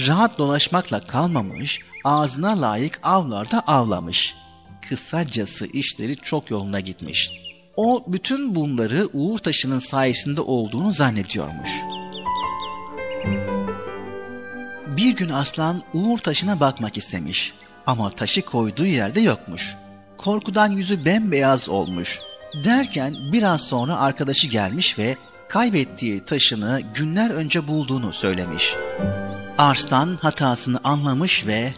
[0.08, 4.36] Rahat dolaşmakla kalmamış, ağzına layık avlarda avlamış.
[4.90, 7.32] Kısacası işleri çok yoluna gitmiş.
[7.76, 11.70] O bütün bunları uğur taşının sayesinde olduğunu zannediyormuş.
[14.98, 17.54] Bir gün aslan uğur taşına bakmak istemiş
[17.86, 19.76] ama taşı koyduğu yerde yokmuş.
[20.18, 22.20] Korkudan yüzü bembeyaz olmuş.
[22.54, 25.18] Derken biraz sonra arkadaşı gelmiş ve
[25.50, 28.76] kaybettiği taşını günler önce bulduğunu söylemiş.
[29.58, 31.74] Arslan hatasını anlamış ve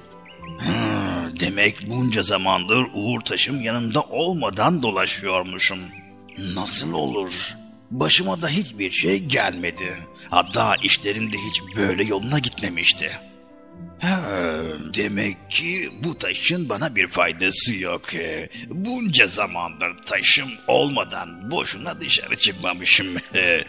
[1.39, 5.79] Demek bunca zamandır Uğur Taşım yanımda olmadan dolaşıyormuşum.
[6.37, 7.55] Nasıl olur?
[7.91, 9.93] Başıma da hiçbir şey gelmedi.
[10.29, 13.11] Hatta işlerim de hiç böyle yoluna gitmemişti.
[13.99, 14.19] Ha,
[14.93, 18.15] demek ki bu taşın bana bir faydası yok.
[18.15, 23.07] Ee, Bunca zamandır taşım olmadan boşuna dışarı çıkmamışım.
[23.35, 23.63] Ee,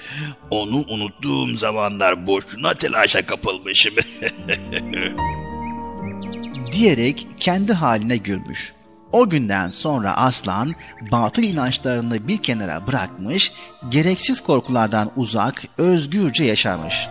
[0.51, 3.95] Onu unuttuğum zamanlar boşuna telaşa kapılmışım.
[6.73, 8.73] diyerek kendi haline gülmüş.
[9.13, 10.75] O günden sonra aslan
[11.13, 13.53] batıl inançlarını bir kenara bırakmış,
[13.89, 17.09] gereksiz korkulardan uzak, özgürce yaşamış.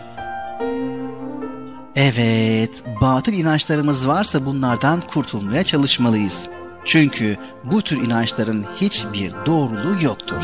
[1.95, 6.47] Evet, batıl inançlarımız varsa bunlardan kurtulmaya çalışmalıyız.
[6.85, 10.43] Çünkü bu tür inançların hiçbir doğruluğu yoktur.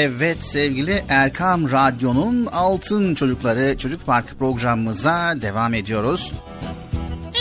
[0.00, 6.32] Evet sevgili Erkam Radyo'nun Altın Çocukları Çocuk Parkı programımıza devam ediyoruz.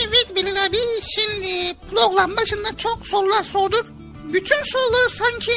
[0.07, 0.77] Evet Bilal abi
[1.15, 3.85] şimdi program başında çok sorular sorduk.
[4.33, 5.51] Bütün soruları sanki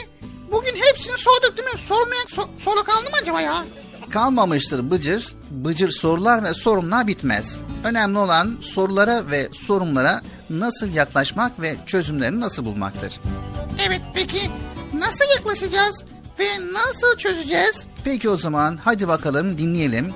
[0.53, 1.81] bugün hepsini sorduk değil mi?
[1.89, 3.65] Sormayan so- soru kaldı mı acaba ya?
[4.11, 5.33] Kalmamıştır Bıcır.
[5.51, 7.57] Bıcır sorular ve sorunlar bitmez.
[7.85, 10.21] Önemli olan sorulara ve sorunlara
[10.51, 13.21] nasıl yaklaşmak ve çözümlerini nasıl bulmaktır.
[13.87, 14.51] Evet peki
[14.95, 16.05] nasıl yaklaşacağız
[16.41, 17.83] ve nasıl çözeceğiz?
[18.05, 20.15] Peki o zaman hadi bakalım dinleyelim.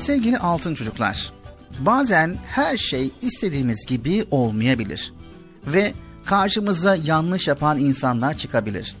[0.00, 1.32] Sevgili altın çocuklar,
[1.78, 5.12] bazen her şey istediğimiz gibi olmayabilir.
[5.66, 5.92] Ve
[6.24, 8.96] karşımıza yanlış yapan insanlar çıkabilir.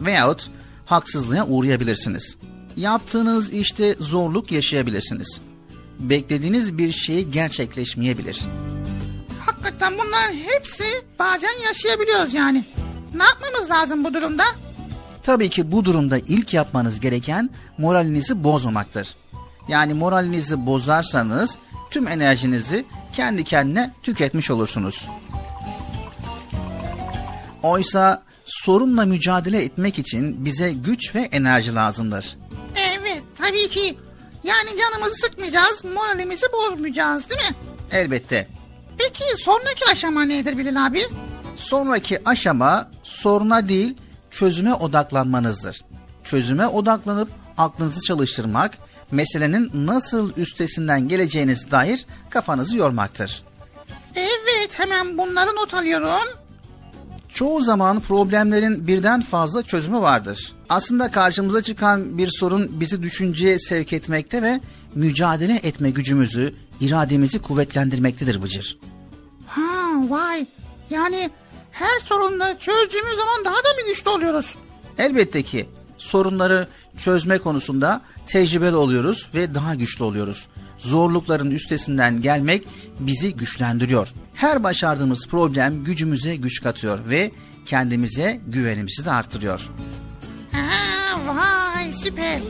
[0.00, 0.50] Veyahut
[0.86, 2.36] haksızlığa uğrayabilirsiniz.
[2.76, 5.40] Yaptığınız işte zorluk yaşayabilirsiniz.
[5.98, 8.40] Beklediğiniz bir şey gerçekleşmeyebilir.
[9.46, 10.84] Hakikaten bunların hepsi
[11.18, 12.64] bazen yaşayabiliyoruz yani.
[13.14, 14.44] Ne yapmamız lazım bu durumda?
[15.22, 19.16] Tabii ki bu durumda ilk yapmanız gereken moralinizi bozmamaktır.
[19.68, 21.58] Yani moralinizi bozarsanız
[21.90, 25.04] tüm enerjinizi kendi kendine tüketmiş olursunuz.
[27.62, 32.36] Oysa sorunla mücadele etmek için bize güç ve enerji lazımdır.
[32.94, 33.96] Evet tabii ki.
[34.44, 37.56] Yani canımızı sıkmayacağız, moralimizi bozmayacağız değil mi?
[37.92, 38.48] Elbette.
[38.98, 41.00] Peki sonraki aşama nedir Bilal abi?
[41.56, 43.96] Sonraki aşama soruna değil
[44.32, 45.84] çözüme odaklanmanızdır.
[46.24, 47.28] Çözüme odaklanıp
[47.58, 48.78] aklınızı çalıştırmak,
[49.10, 53.42] meselenin nasıl üstesinden geleceğiniz dair kafanızı yormaktır.
[54.16, 56.28] Evet hemen bunları not alıyorum.
[57.28, 60.52] Çoğu zaman problemlerin birden fazla çözümü vardır.
[60.68, 64.60] Aslında karşımıza çıkan bir sorun bizi düşünceye sevk etmekte ve
[64.94, 68.78] mücadele etme gücümüzü, irademizi kuvvetlendirmektedir Bıcır.
[69.46, 69.62] Ha
[70.08, 70.46] vay.
[70.90, 71.30] Yani
[71.72, 74.54] her sorunları çözdüğümüz zaman daha da bir güçlü oluyoruz.
[74.98, 75.68] Elbette ki
[75.98, 76.68] sorunları
[76.98, 80.46] çözme konusunda tecrübeli oluyoruz ve daha güçlü oluyoruz.
[80.78, 82.64] Zorlukların üstesinden gelmek
[83.00, 84.08] bizi güçlendiriyor.
[84.34, 87.30] Her başardığımız problem gücümüze güç katıyor ve
[87.66, 89.70] kendimize güvenimizi de arttırıyor.
[90.52, 92.40] Ha vay süper.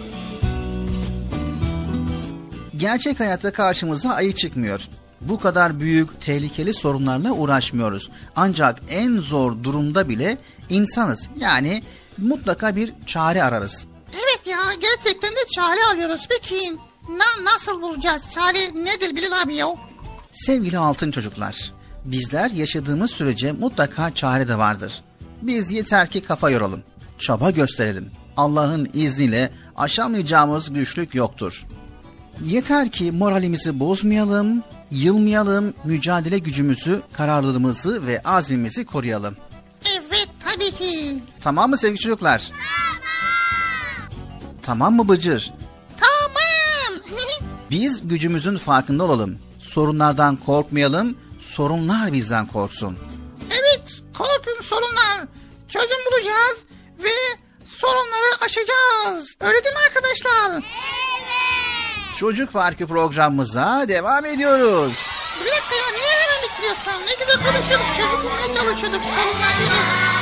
[2.76, 4.80] Gerçek hayatta karşımıza ayı çıkmıyor.
[5.28, 8.10] Bu kadar büyük, tehlikeli sorunlarla uğraşmıyoruz.
[8.36, 11.28] Ancak en zor durumda bile insanız.
[11.36, 11.82] Yani
[12.18, 13.86] mutlaka bir çare ararız.
[14.12, 16.26] Evet ya gerçekten de çare arıyoruz.
[16.28, 16.76] Peki
[17.08, 18.22] na nasıl bulacağız?
[18.34, 19.66] Çare nedir Bilal abi ya?
[20.32, 21.72] Sevgili altın çocuklar,
[22.04, 25.02] bizler yaşadığımız sürece mutlaka çare de vardır.
[25.42, 26.82] Biz yeter ki kafa yoralım,
[27.18, 28.10] çaba gösterelim.
[28.36, 31.66] Allah'ın izniyle aşamayacağımız güçlük yoktur.
[32.44, 34.62] Yeter ki moralimizi bozmayalım,
[34.92, 39.36] yılmayalım, mücadele gücümüzü, kararlılığımızı ve azmimizi koruyalım.
[39.92, 41.18] Evet tabii ki.
[41.40, 42.50] Tamam mı sevgili çocuklar?
[44.62, 45.52] Tamam mı Bıcır?
[46.00, 47.02] Tamam.
[47.70, 49.38] Biz gücümüzün farkında olalım.
[49.60, 52.98] Sorunlardan korkmayalım, sorunlar bizden korksun.
[53.50, 53.82] evet
[54.18, 55.26] korkun sorunlar.
[55.68, 56.56] Çözüm bulacağız
[56.98, 59.34] ve sorunları aşacağız.
[59.40, 60.62] Öyle değil mi arkadaşlar?
[62.22, 65.06] Çocuk Parkı programımıza devam ediyoruz.
[65.40, 67.06] Bir dakika ya niye hemen bitiriyorsun?
[67.06, 68.24] Ne güzel konuşuyorduk.
[68.24, 70.21] Bulmaya çalışıyorduk sorunlar diye.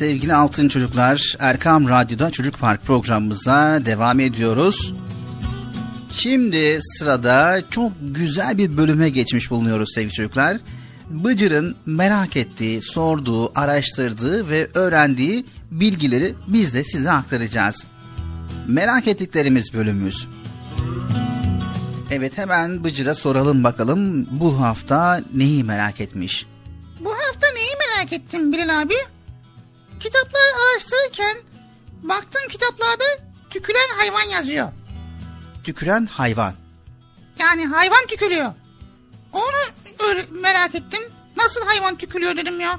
[0.00, 4.92] Sevgili altın çocuklar Erkam Radyo'da Çocuk Park programımıza devam ediyoruz.
[6.12, 10.56] Şimdi sırada çok güzel bir bölüme geçmiş bulunuyoruz sevgili çocuklar.
[11.10, 17.86] Bıcır'ın merak ettiği, sorduğu, araştırdığı ve öğrendiği bilgileri biz de size aktaracağız.
[18.68, 20.28] Merak ettiklerimiz bölümümüz.
[22.10, 26.46] Evet hemen Bıcır'a soralım bakalım bu hafta neyi merak etmiş?
[27.00, 28.94] Bu hafta neyi merak ettim Bilal abi?
[30.00, 31.36] Kitapları araştırırken
[32.02, 33.04] baktım kitaplarda
[33.50, 34.68] tüküren hayvan yazıyor.
[35.64, 36.54] Tüküren hayvan.
[37.38, 38.52] Yani hayvan tükürüyor.
[39.32, 39.56] Onu
[40.08, 41.02] öyle merak ettim.
[41.36, 42.78] Nasıl hayvan tükürüyor dedim ya.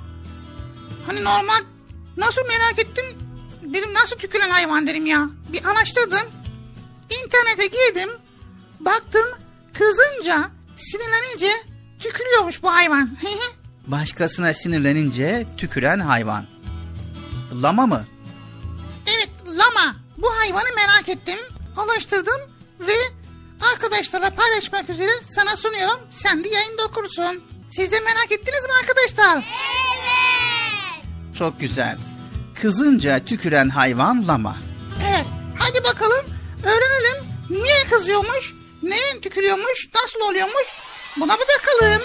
[1.07, 1.59] Hani normal
[2.17, 3.05] nasıl merak ettim.
[3.73, 5.29] Dedim nasıl tüküren hayvan dedim ya.
[5.53, 6.27] Bir araştırdım.
[7.09, 8.09] İnternete girdim.
[8.79, 9.27] Baktım
[9.73, 11.51] kızınca sinirlenince
[11.99, 13.17] tükürüyormuş bu hayvan.
[13.87, 16.45] Başkasına sinirlenince tüküren hayvan.
[17.53, 18.05] Lama mı?
[19.07, 19.95] evet lama.
[20.17, 21.39] Bu hayvanı merak ettim.
[21.77, 22.41] Araştırdım
[22.79, 22.93] ve
[23.73, 25.99] arkadaşlarla paylaşmak üzere sana sunuyorum.
[26.11, 27.43] Sen de yayında okursun.
[27.71, 29.43] Siz de merak ettiniz mi arkadaşlar?
[31.39, 31.97] Çok güzel.
[32.61, 34.55] Kızınca tüküren hayvan lama.
[35.09, 35.25] Evet.
[35.59, 36.25] Hadi bakalım
[36.63, 37.23] öğrenelim.
[37.49, 38.53] Niye kızıyormuş?
[38.83, 39.89] Neye tükürüyormuş?
[40.03, 40.67] Nasıl oluyormuş?
[41.17, 42.01] Buna bir bakalım.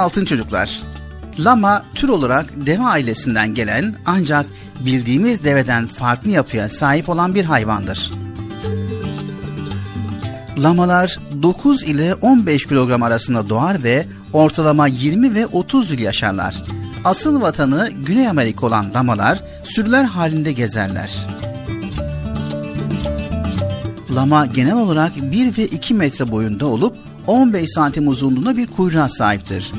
[0.00, 0.82] Altın çocuklar,
[1.38, 4.46] lama tür olarak deve ailesinden gelen ancak
[4.80, 8.10] bildiğimiz deveden farklı yapıya sahip olan bir hayvandır.
[10.58, 16.62] Lamalar 9 ile 15 kilogram arasında doğar ve ortalama 20 ve 30 yıl yaşarlar.
[17.04, 21.26] Asıl vatanı Güney Amerika olan lamalar sürüler halinde gezerler.
[24.14, 26.96] Lama genel olarak 1 ve 2 metre boyunda olup
[27.30, 29.72] 15 santim uzunluğunda bir kuyruğa sahiptir.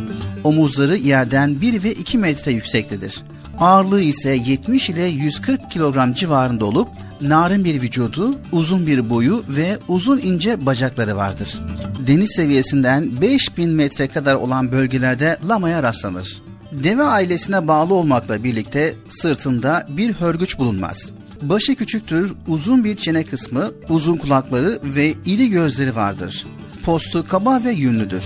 [0.43, 3.24] Omuzları yerden 1 ve 2 metre yüksektedir.
[3.60, 6.89] Ağırlığı ise 70 ile 140 kilogram civarında olup
[7.22, 11.60] narin bir vücudu, uzun bir boyu ve uzun ince bacakları vardır.
[12.08, 16.41] Deniz seviyesinden 5000 metre kadar olan bölgelerde lamaya rastlanır.
[16.72, 21.12] Deve ailesine bağlı olmakla birlikte sırtında bir hörgüç bulunmaz.
[21.41, 26.45] Başı küçüktür, uzun bir çene kısmı, uzun kulakları ve iri gözleri vardır.
[26.86, 28.24] Postu kaba ve yünlüdür.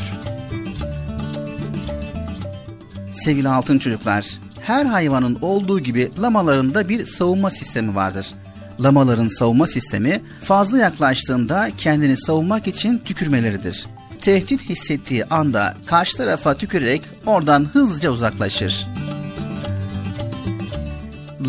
[3.11, 4.25] Sevgili altın çocuklar,
[4.61, 8.33] her hayvanın olduğu gibi lamaların da bir savunma sistemi vardır.
[8.79, 13.87] Lamaların savunma sistemi fazla yaklaştığında kendini savunmak için tükürmeleridir.
[14.21, 18.87] Tehdit hissettiği anda karşı tarafa tükürerek oradan hızlıca uzaklaşır.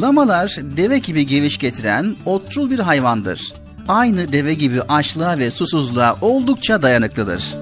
[0.01, 3.55] Lamalar deve gibi geviş getiren otçul bir hayvandır.
[3.89, 7.57] Aynı deve gibi açlığa ve susuzluğa oldukça dayanıklıdır.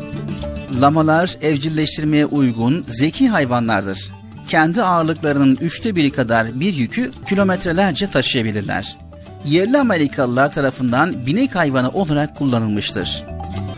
[0.81, 4.13] Lamalar evcilleştirmeye uygun zeki hayvanlardır.
[4.49, 8.97] Kendi ağırlıklarının üçte biri kadar bir yükü kilometrelerce taşıyabilirler.
[9.45, 13.25] Yerli Amerikalılar tarafından binek hayvanı olarak kullanılmıştır.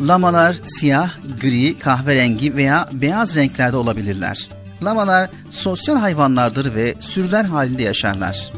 [0.01, 4.49] Lamalar siyah, gri, kahverengi veya beyaz renklerde olabilirler.
[4.83, 8.53] Lamalar sosyal hayvanlardır ve sürüler halinde yaşarlar.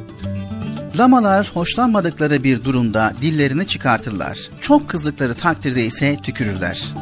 [0.99, 4.39] Lamalar hoşlanmadıkları bir durumda dillerini çıkartırlar.
[4.61, 6.95] Çok kızdıkları takdirde ise tükürürler.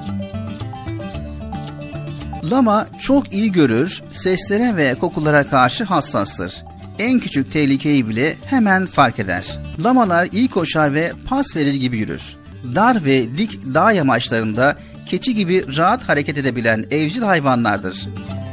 [2.50, 6.64] Lama çok iyi görür, seslere ve kokulara karşı hassastır.
[6.98, 9.58] En küçük tehlikeyi bile hemen fark eder.
[9.84, 12.36] Lamalar iyi koşar ve pas verir gibi yürür.
[12.74, 14.76] Dar ve dik dağ yamaçlarında
[15.06, 18.08] keçi gibi rahat hareket edebilen evcil hayvanlardır.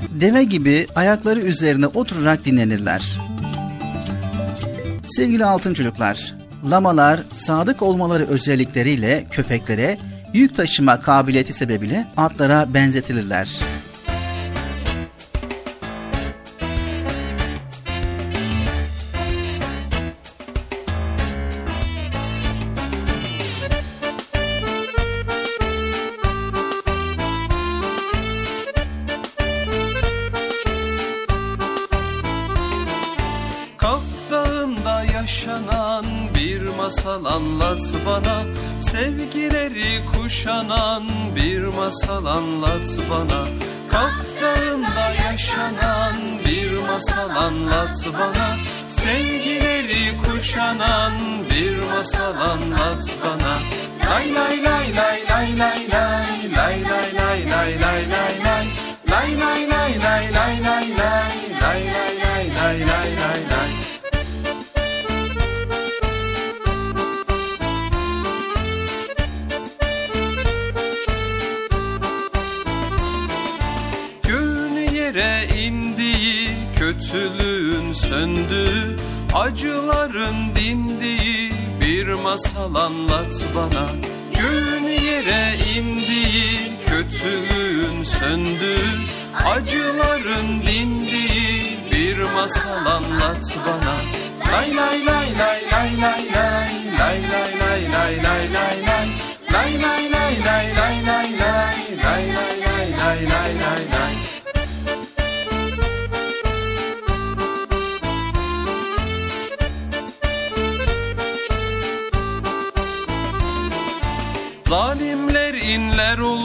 [0.10, 3.18] Deve gibi ayakları üzerine oturarak dinlenirler.
[5.16, 6.36] Sevgili altın çocuklar,
[6.70, 9.98] lamalar sadık olmaları özellikleriyle köpeklere,
[10.34, 13.60] yük taşıma kabiliyeti sebebiyle atlara benzetilirler.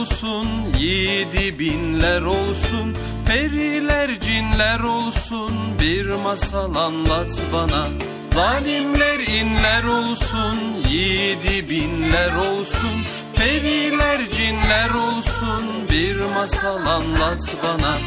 [0.08, 0.48] Olsun,
[0.78, 2.96] yiğidi binler olsun
[3.26, 7.86] Periler cinler olsun, bir masal anlat bana
[8.32, 10.58] Zalimler inler olsun,
[10.90, 13.04] yiğidi binler olsun
[13.36, 17.98] Periler cinler olsun, bir masal anlat bana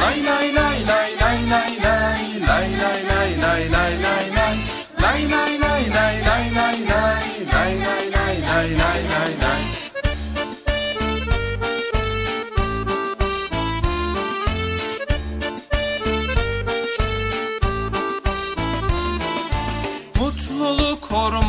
[0.00, 2.12] Lay lay lay lay lay lay lay
[2.46, 4.56] lay lay lay lay lay lay lay
[5.02, 6.29] Lay lay lay lay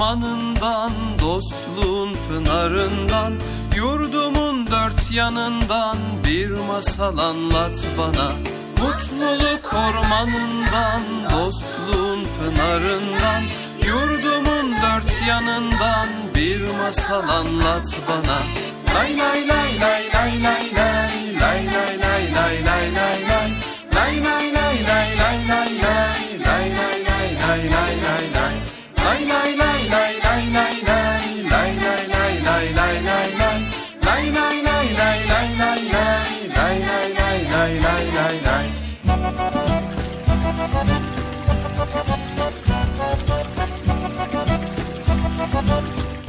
[0.02, 3.34] ormanından, dostluğun pınarından
[3.76, 8.32] Yurdumun dört yanından bir masal anlat bana.
[8.80, 11.02] Mutluluk ormanından,
[11.32, 13.44] dostluğun pınarından
[13.86, 18.40] Yurdumun dört yanından bir masal anlat bana.
[18.96, 20.91] Lay lay lay lay lay lay lay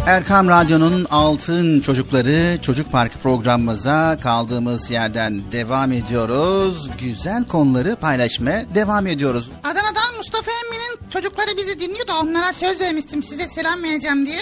[0.07, 6.91] Erkam Radyo'nun Altın Çocukları Çocuk Parkı programımıza kaldığımız yerden devam ediyoruz.
[7.01, 9.51] Güzel konuları paylaşmaya devam ediyoruz.
[9.65, 14.41] Adana'dan Mustafa Emmi'nin çocukları bizi dinliyor da onlara söz vermiştim size selam vereceğim diye.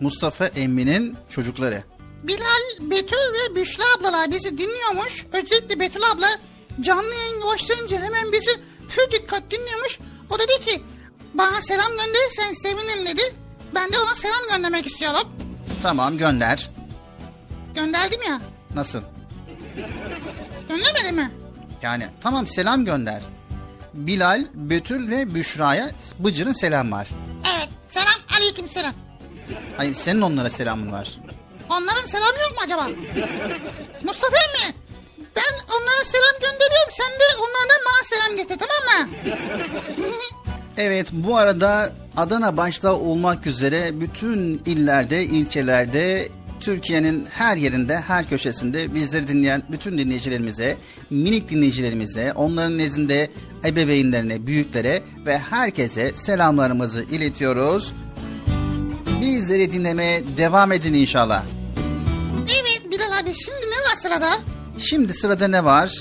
[0.00, 1.84] Mustafa Emmi'nin çocukları.
[2.22, 5.26] Bilal, Betül ve Büşra ablalar bizi dinliyormuş.
[5.32, 6.28] Özellikle Betül abla
[6.80, 9.98] canlı yayın başlayınca hemen bizi pür dikkat dinliyormuş.
[10.30, 10.82] O dedi ki
[11.34, 13.43] bana selam gönderirsen sevinirim dedi.
[13.74, 15.28] Ben de ona selam göndermek istiyorum.
[15.82, 16.70] Tamam gönder.
[17.74, 18.40] Gönderdim ya.
[18.74, 19.00] Nasıl?
[20.68, 21.30] Göndermedi mi?
[21.82, 23.22] Yani tamam selam gönder.
[23.94, 27.08] Bilal, Betül ve Büşra'ya Bıcır'ın selam var.
[27.56, 27.68] Evet.
[27.88, 28.14] Selam.
[28.38, 28.92] Aleyküm selam.
[29.76, 31.18] Hayır senin onlara selamın var.
[31.70, 32.88] Onların selamı yok mu acaba?
[34.04, 34.74] Mustafa emmi.
[35.36, 36.92] Ben onlara selam gönderiyorum.
[36.96, 39.16] Sen de onlardan bana selam getir tamam mı?
[40.76, 46.28] Evet bu arada Adana başta olmak üzere bütün illerde, ilçelerde
[46.60, 50.76] Türkiye'nin her yerinde, her köşesinde bizleri dinleyen bütün dinleyicilerimize,
[51.10, 53.30] minik dinleyicilerimize, onların nezdinde
[53.64, 57.92] ebeveynlerine, büyüklere ve herkese selamlarımızı iletiyoruz.
[59.20, 61.44] Bizleri dinlemeye devam edin inşallah.
[62.42, 64.30] Evet Bilal abi şimdi ne var sırada?
[64.78, 66.00] Şimdi sırada ne var?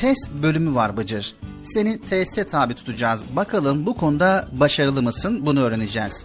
[0.00, 1.34] Test bölümü var Bıcır.
[1.74, 3.20] Seni teste tabi tutacağız.
[3.36, 5.46] Bakalım bu konuda başarılı mısın?
[5.46, 6.24] Bunu öğreneceğiz.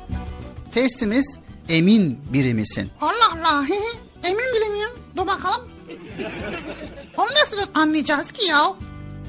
[0.74, 1.38] Testimiz
[1.70, 2.90] emin biri misin?
[3.02, 3.66] Allah Allah.
[4.24, 5.00] Emin bilemiyorum.
[5.18, 5.68] Dur bakalım.
[7.18, 8.60] Onu nasıl anlayacağız ki ya?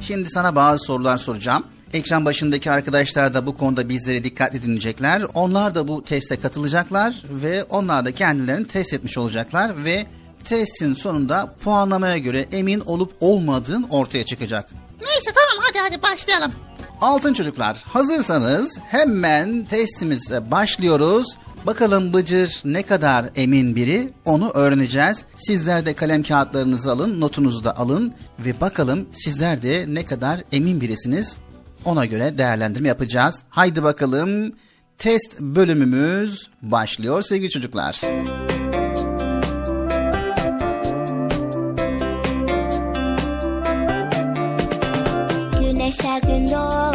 [0.01, 1.65] Şimdi sana bazı sorular soracağım.
[1.93, 5.23] Ekran başındaki arkadaşlar da bu konuda bizleri dikkatli dinleyecekler.
[5.35, 10.07] Onlar da bu teste katılacaklar ve onlar da kendilerini test etmiş olacaklar ve
[10.45, 14.86] testin sonunda puanlamaya göre emin olup olmadığın ortaya çıkacak.
[15.01, 16.53] Neyse tamam hadi hadi başlayalım.
[17.01, 21.27] Altın çocuklar hazırsanız hemen testimize başlıyoruz.
[21.67, 25.23] Bakalım Bıcır ne kadar emin biri onu öğreneceğiz.
[25.37, 30.81] Sizler de kalem kağıtlarınızı alın, notunuzu da alın ve bakalım sizler de ne kadar emin
[30.81, 31.37] birisiniz.
[31.85, 33.39] Ona göre değerlendirme yapacağız.
[33.49, 34.53] Haydi bakalım
[34.99, 38.01] test bölümümüz başlıyor sevgili çocuklar.
[38.03, 38.66] Güneş
[46.37, 46.86] her gün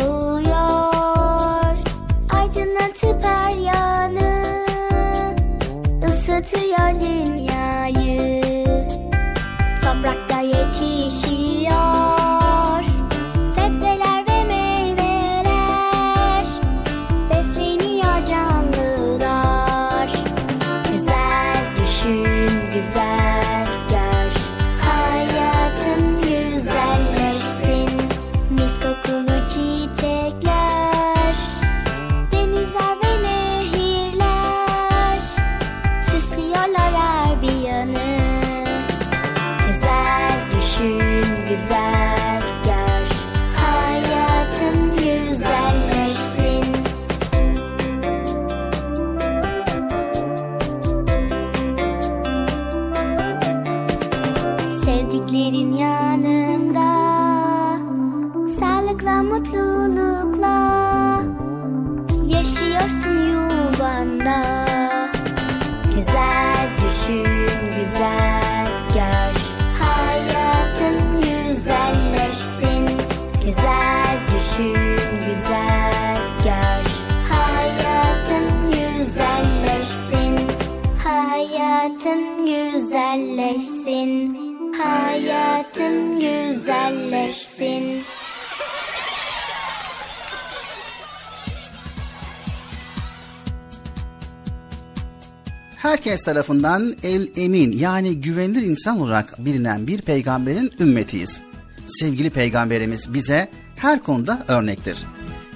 [95.91, 101.41] Herkes tarafından el emin yani güvenilir insan olarak bilinen bir peygamberin ümmetiyiz.
[101.87, 105.05] Sevgili peygamberimiz bize her konuda örnektir.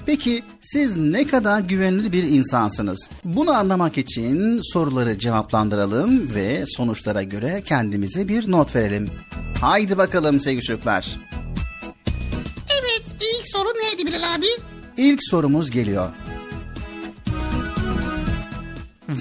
[0.06, 3.10] Peki siz ne kadar güvenilir bir insansınız?
[3.24, 9.08] Bunu anlamak için soruları cevaplandıralım ve sonuçlara göre kendimize bir not verelim.
[9.60, 11.16] Haydi bakalım sevgili çocuklar.
[12.80, 14.46] Evet ilk soru neydi Bilal abi?
[14.96, 16.08] İlk sorumuz geliyor.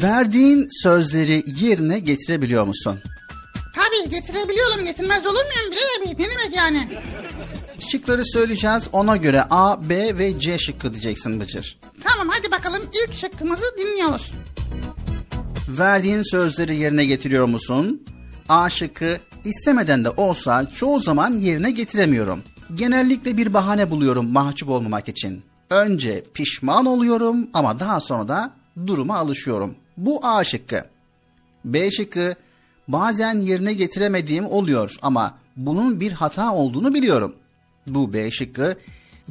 [0.01, 2.99] Verdiğin sözleri yerine getirebiliyor musun?
[3.76, 6.23] Tabii getirebiliyorum getirmez olur muyum Bilal abi?
[6.23, 6.88] Ne demek yani?
[7.91, 8.84] Şıkları söyleyeceğiz.
[8.91, 11.77] Ona göre A, B ve C şıkkı diyeceksin Bıcır.
[12.03, 14.31] Tamam hadi bakalım ilk şıkkımızı dinliyoruz.
[15.69, 18.03] Verdiğin sözleri yerine getiriyor musun?
[18.49, 22.43] A şıkkı istemeden de olsa çoğu zaman yerine getiremiyorum.
[22.76, 25.43] Genellikle bir bahane buluyorum mahcup olmamak için.
[25.69, 28.51] Önce pişman oluyorum ama daha sonra da
[28.88, 29.76] duruma alışıyorum.
[29.97, 30.85] Bu A şıkkı.
[31.65, 32.35] B şıkkı
[32.88, 37.35] bazen yerine getiremediğim oluyor ama bunun bir hata olduğunu biliyorum.
[37.88, 38.76] Bu B şıkkı.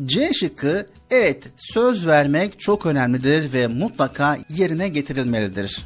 [0.05, 5.85] C şıkkı evet söz vermek çok önemlidir ve mutlaka yerine getirilmelidir.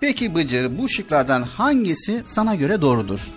[0.00, 3.28] Peki Bıcır bu şıklardan hangisi sana göre doğrudur?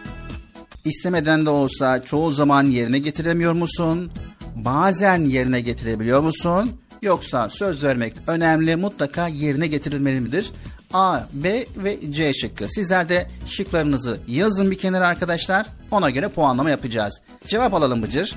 [0.85, 4.11] İstemeden de olsa çoğu zaman yerine getiremiyor musun?
[4.55, 6.80] Bazen yerine getirebiliyor musun?
[7.01, 10.51] Yoksa söz vermek önemli mutlaka yerine getirilmeli midir?
[10.93, 12.67] A, B ve C şıkkı.
[12.69, 15.67] Sizler de şıklarınızı yazın bir kenara arkadaşlar.
[15.91, 17.21] Ona göre puanlama yapacağız.
[17.47, 18.35] Cevap alalım Bıcır.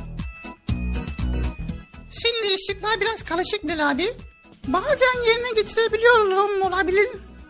[2.23, 4.07] Şimdi şıklar biraz karışık Bilal abi.
[4.69, 7.09] Bazen yerine getirebiliyorum olabilir.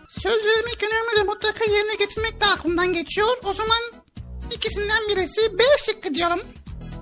[0.09, 3.29] Söz vermek önemli de mutlaka yerine getirmek de aklımdan geçiyor.
[3.45, 4.05] O zaman
[4.51, 6.41] İkisinden birisi B şıkkı diyorum.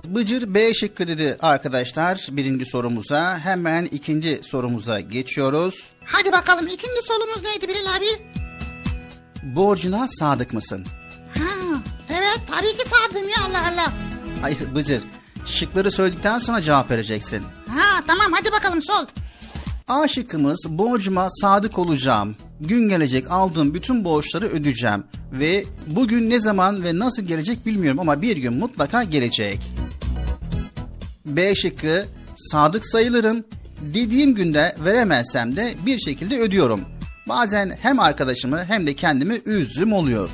[0.07, 3.39] Bıcır B şıkkı dedi arkadaşlar birinci sorumuza.
[3.39, 5.83] Hemen ikinci sorumuza geçiyoruz.
[6.05, 8.05] Hadi bakalım ikinci sorumuz neydi Bilal abi?
[9.43, 10.85] Borcuna sadık mısın?
[11.37, 13.93] Ha, evet tabii ki sadığım ya Allah Allah.
[14.41, 15.03] Hayır Bıcır.
[15.45, 17.43] Şıkları söyledikten sonra cevap vereceksin.
[17.67, 19.05] Ha tamam hadi bakalım sol.
[19.87, 22.35] A şıkkımız borcuma sadık olacağım.
[22.61, 25.03] Gün gelecek aldığım bütün borçları ödeyeceğim.
[25.31, 29.59] Ve bugün ne zaman ve nasıl gelecek bilmiyorum ama bir gün mutlaka gelecek.
[31.25, 32.05] B şıkkı
[32.35, 33.43] sadık sayılırım.
[33.81, 36.81] Dediğim günde veremezsem de bir şekilde ödüyorum.
[37.29, 40.29] Bazen hem arkadaşımı hem de kendimi üzdüm oluyor.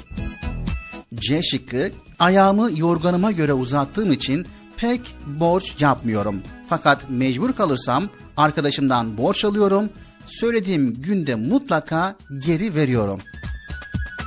[1.15, 4.47] C şıkkı ayağımı yorganıma göre uzattığım için
[4.77, 6.41] pek borç yapmıyorum.
[6.69, 9.89] Fakat mecbur kalırsam arkadaşımdan borç alıyorum.
[10.25, 13.19] Söylediğim günde mutlaka geri veriyorum.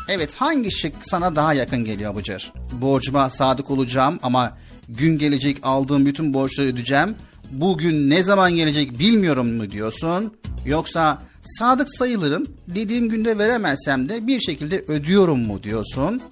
[0.09, 2.53] Evet hangi şık sana daha yakın geliyor Bıcır?
[2.73, 4.59] Borcuma sadık olacağım ama
[4.99, 7.15] gün gelecek aldığım bütün borçları ödeyeceğim.
[7.51, 10.35] Bugün ne zaman gelecek bilmiyorum mu diyorsun?
[10.67, 16.23] Yoksa sadık sayılırım dediğim günde veremezsem de bir şekilde ödüyorum mu diyorsun?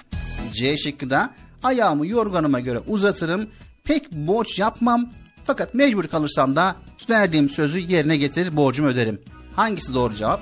[0.54, 1.30] C şıkkı da
[1.62, 3.46] ayağımı yorganıma göre uzatırım.
[3.84, 5.10] Pek borç yapmam
[5.44, 6.76] fakat mecbur kalırsam da
[7.10, 9.20] verdiğim sözü yerine getirir borcumu öderim.
[9.56, 10.40] Hangisi doğru cevap?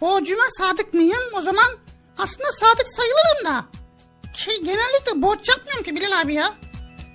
[0.00, 1.70] Borcuma sadık mıyım o zaman?
[2.18, 3.64] Aslında sadık sayılırım da.
[4.34, 6.52] Ki genellikle borç yapmıyorum ki Bilal abi ya.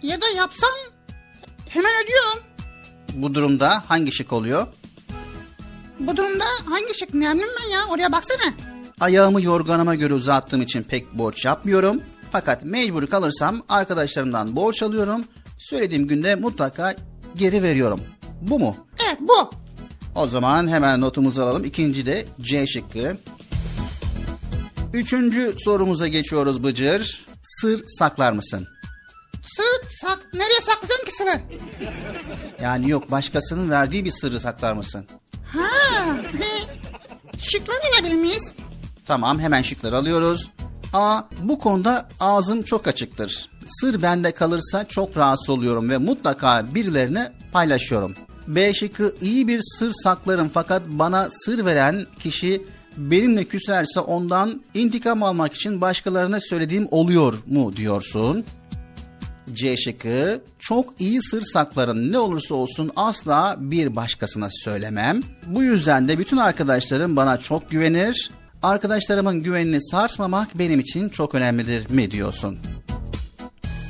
[0.02, 0.70] Ya da yapsam
[1.70, 2.40] hemen ödüyorum.
[3.14, 4.68] Bu durumda hangi şık oluyor?
[6.00, 8.54] Bu durumda hangi şık memnun ben ya oraya baksana.
[9.00, 12.02] Ayağımı yorganıma göre uzattığım için pek borç yapmıyorum.
[12.32, 15.26] Fakat mecbur kalırsam arkadaşlarımdan borç alıyorum.
[15.60, 16.96] Söylediğim günde mutlaka
[17.36, 18.00] geri veriyorum.
[18.42, 18.76] Bu mu?
[19.08, 19.50] Evet bu.
[20.16, 21.64] O zaman hemen notumuzu alalım.
[21.64, 23.18] İkinci de C şıkkı.
[24.94, 27.26] Üçüncü sorumuza geçiyoruz Bıcır.
[27.44, 28.68] Sır saklar mısın?
[29.56, 31.42] Sır sak nereye saklayacaksın ki sırrı?
[32.64, 35.06] Yani yok başkasının verdiği bir sırrı saklar mısın?
[35.46, 35.68] Ha.
[37.40, 38.54] Şıkları alabilir miyiz?
[39.06, 40.50] Tamam hemen şıkları alıyoruz.
[40.94, 41.22] A.
[41.42, 43.50] Bu konuda ağzım çok açıktır.
[43.68, 48.16] Sır bende kalırsa çok rahatsız oluyorum ve mutlaka birilerine paylaşıyorum.
[48.48, 52.62] B şıkkı iyi bir sır saklarım fakat bana sır veren kişi
[53.00, 58.46] benimle küserse ondan intikam almak için başkalarına söylediğim oluyor mu diyorsun.
[59.54, 65.22] C şıkkı çok iyi sır saklarım ne olursa olsun asla bir başkasına söylemem.
[65.48, 68.32] Bu yüzden de bütün arkadaşlarım bana çok güvenir.
[68.64, 72.60] Arkadaşlarımın güvenini sarsmamak benim için çok önemlidir mi diyorsun?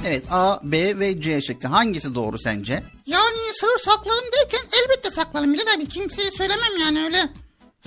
[0.08, 2.84] Evet A, B ve C şıkkı hangisi doğru sence?
[3.06, 5.86] Yani sır saklarım derken elbette saklarım Bilal abi.
[5.86, 7.18] Kimseye söylemem yani öyle.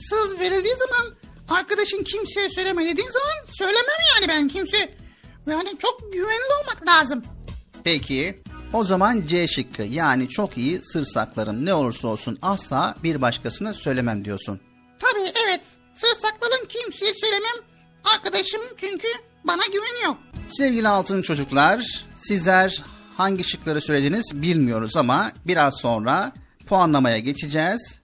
[0.00, 1.14] Sır verildiği zaman
[1.48, 4.94] arkadaşın kimseye söyleme dediğin zaman söylemem yani ben kimse.
[5.46, 7.22] Yani çok güvenli olmak lazım.
[7.84, 8.42] Peki
[8.72, 13.74] o zaman C şıkkı yani çok iyi sır saklarım ne olursa olsun asla bir başkasına
[13.74, 14.60] söylemem diyorsun.
[14.98, 15.60] Tabii evet
[15.96, 17.56] sır saklarım kimseye söylemem.
[18.14, 19.08] Arkadaşım çünkü
[19.44, 20.14] bana güveniyor.
[20.48, 22.82] Sevgili altın çocuklar sizler
[23.16, 26.32] hangi şıkları söylediniz bilmiyoruz ama biraz sonra
[26.66, 28.01] puanlamaya geçeceğiz.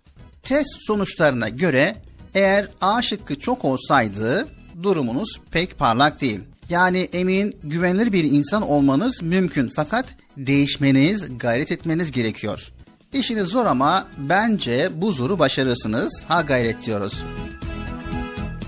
[0.48, 1.96] Test sonuçlarına göre
[2.34, 4.48] eğer A şıkkı çok olsaydı
[4.82, 6.40] durumunuz pek parlak değil.
[6.68, 10.06] Yani emin, güvenilir bir insan olmanız mümkün fakat
[10.36, 12.72] değişmeniz, gayret etmeniz gerekiyor.
[13.12, 16.24] İşiniz zor ama bence bu zoru başarırsınız.
[16.28, 17.24] Ha gayret diyoruz.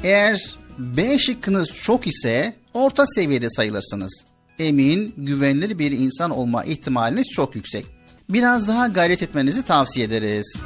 [0.05, 4.25] Eğer B şıkkınız çok ise orta seviyede sayılırsınız.
[4.59, 7.87] Emin, güvenilir bir insan olma ihtimaliniz çok yüksek.
[8.29, 10.57] Biraz daha gayret etmenizi tavsiye ederiz.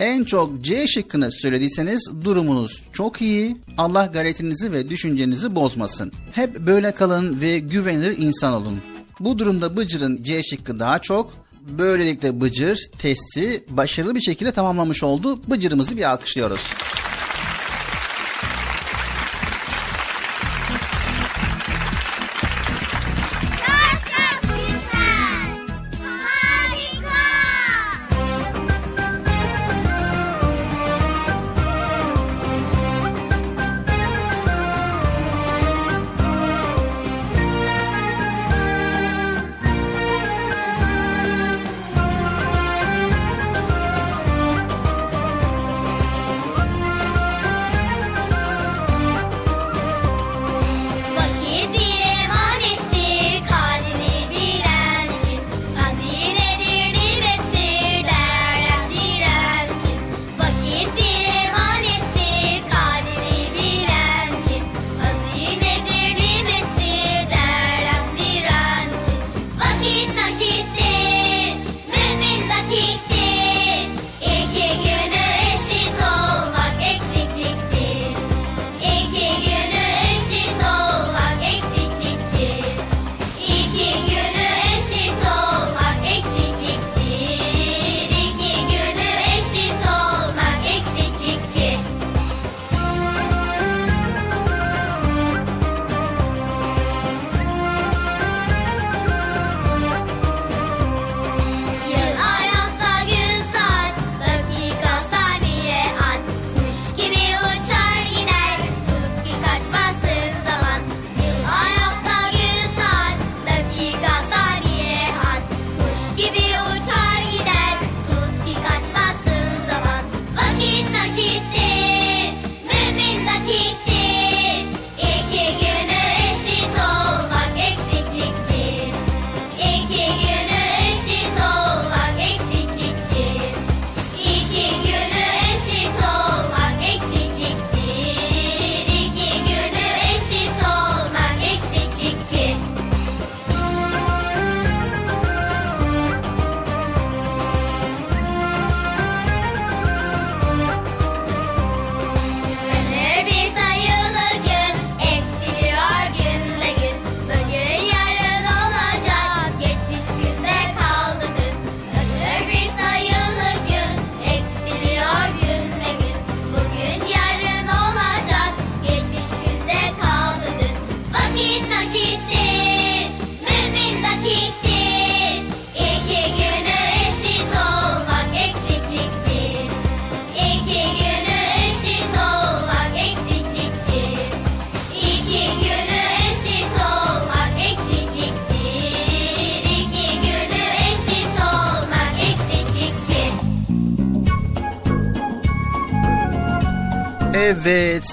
[0.00, 3.56] En çok C şıkkını söylediyseniz durumunuz çok iyi.
[3.78, 6.12] Allah gayretinizi ve düşüncenizi bozmasın.
[6.32, 8.80] Hep böyle kalın ve güvenilir insan olun.
[9.20, 11.32] Bu durumda Bıcır'ın C şıkkı daha çok.
[11.78, 15.40] Böylelikle Bıcır testi başarılı bir şekilde tamamlamış oldu.
[15.50, 16.60] Bıcır'ımızı bir alkışlıyoruz.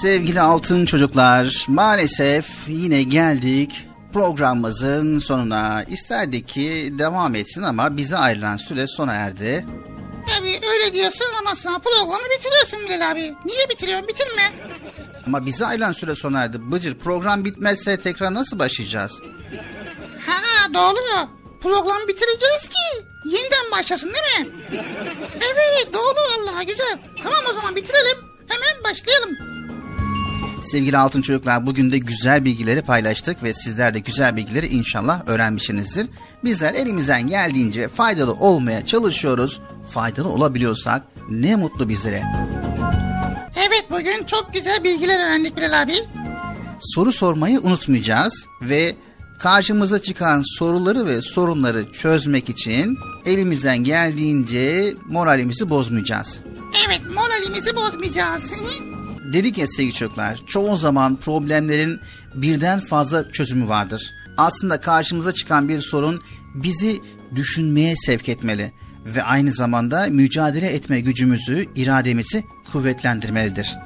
[0.06, 5.84] Sevgili altın çocuklar maalesef yine geldik programımızın sonuna.
[5.88, 9.66] İsterdik ki devam etsin ama bize ayrılan süre sona erdi.
[10.28, 13.34] Tabii öyle diyorsun ama sana programı bitiriyorsun Bilal abi.
[13.44, 14.08] Niye bitiriyorsun?
[14.08, 14.42] Bitirme.
[15.26, 16.56] Ama bize ayrılan süre sona erdi.
[16.60, 19.12] Bıcır program bitmezse tekrar nasıl başlayacağız?
[20.26, 21.28] Ha doğru.
[21.62, 24.54] Programı bitireceğiz ki yeniden başlasın değil mi?
[25.52, 26.98] Evet doğru vallahi güzel.
[27.22, 28.18] Tamam o zaman bitirelim.
[28.48, 29.55] Hemen başlayalım.
[30.62, 36.06] Sevgili altın çocuklar bugün de güzel bilgileri paylaştık ve sizler de güzel bilgileri inşallah öğrenmişsinizdir.
[36.44, 39.60] Bizler elimizden geldiğince faydalı olmaya çalışıyoruz.
[39.90, 42.22] Faydalı olabiliyorsak ne mutlu bizlere.
[43.56, 45.92] Evet bugün çok güzel bilgiler öğrendik Bilal abi.
[46.80, 48.96] Soru sormayı unutmayacağız ve
[49.38, 56.38] karşımıza çıkan soruları ve sorunları çözmek için elimizden geldiğince moralimizi bozmayacağız.
[56.86, 58.64] Evet moralimizi bozmayacağız.
[59.32, 62.00] Dedik ya sevgili çocuklar, çoğu zaman problemlerin
[62.34, 64.14] birden fazla çözümü vardır.
[64.36, 66.22] Aslında karşımıza çıkan bir sorun
[66.54, 67.00] bizi
[67.34, 68.72] düşünmeye sevk etmeli
[69.04, 73.76] ve aynı zamanda mücadele etme gücümüzü, irademizi kuvvetlendirmelidir.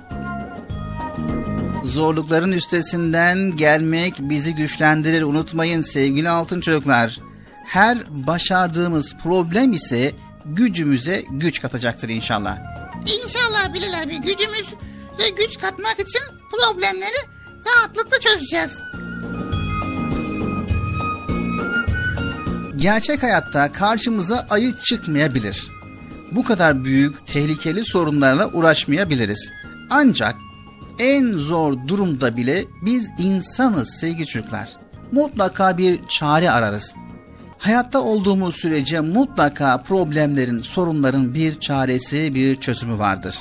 [1.85, 5.23] Zorlukların üstesinden gelmek bizi güçlendirir.
[5.23, 7.21] Unutmayın sevgili altın çocuklar.
[7.65, 10.13] Her başardığımız problem ise
[10.45, 12.59] gücümüze güç katacaktır inşallah.
[13.25, 14.67] İnşallah Bilal abi gücümüz
[15.19, 17.19] ve güç katmak için problemleri
[17.67, 18.71] rahatlıkla çözeceğiz.
[22.77, 25.69] Gerçek hayatta karşımıza ayı çıkmayabilir.
[26.33, 29.51] Bu kadar büyük, tehlikeli sorunlarla uğraşmayabiliriz.
[29.91, 30.35] Ancak
[30.99, 34.69] en zor durumda bile biz insanız sevgili çocuklar.
[35.13, 36.95] Mutlaka bir çare ararız.
[37.59, 43.39] Hayatta olduğumuz sürece mutlaka problemlerin, sorunların bir çaresi, bir çözümü vardır.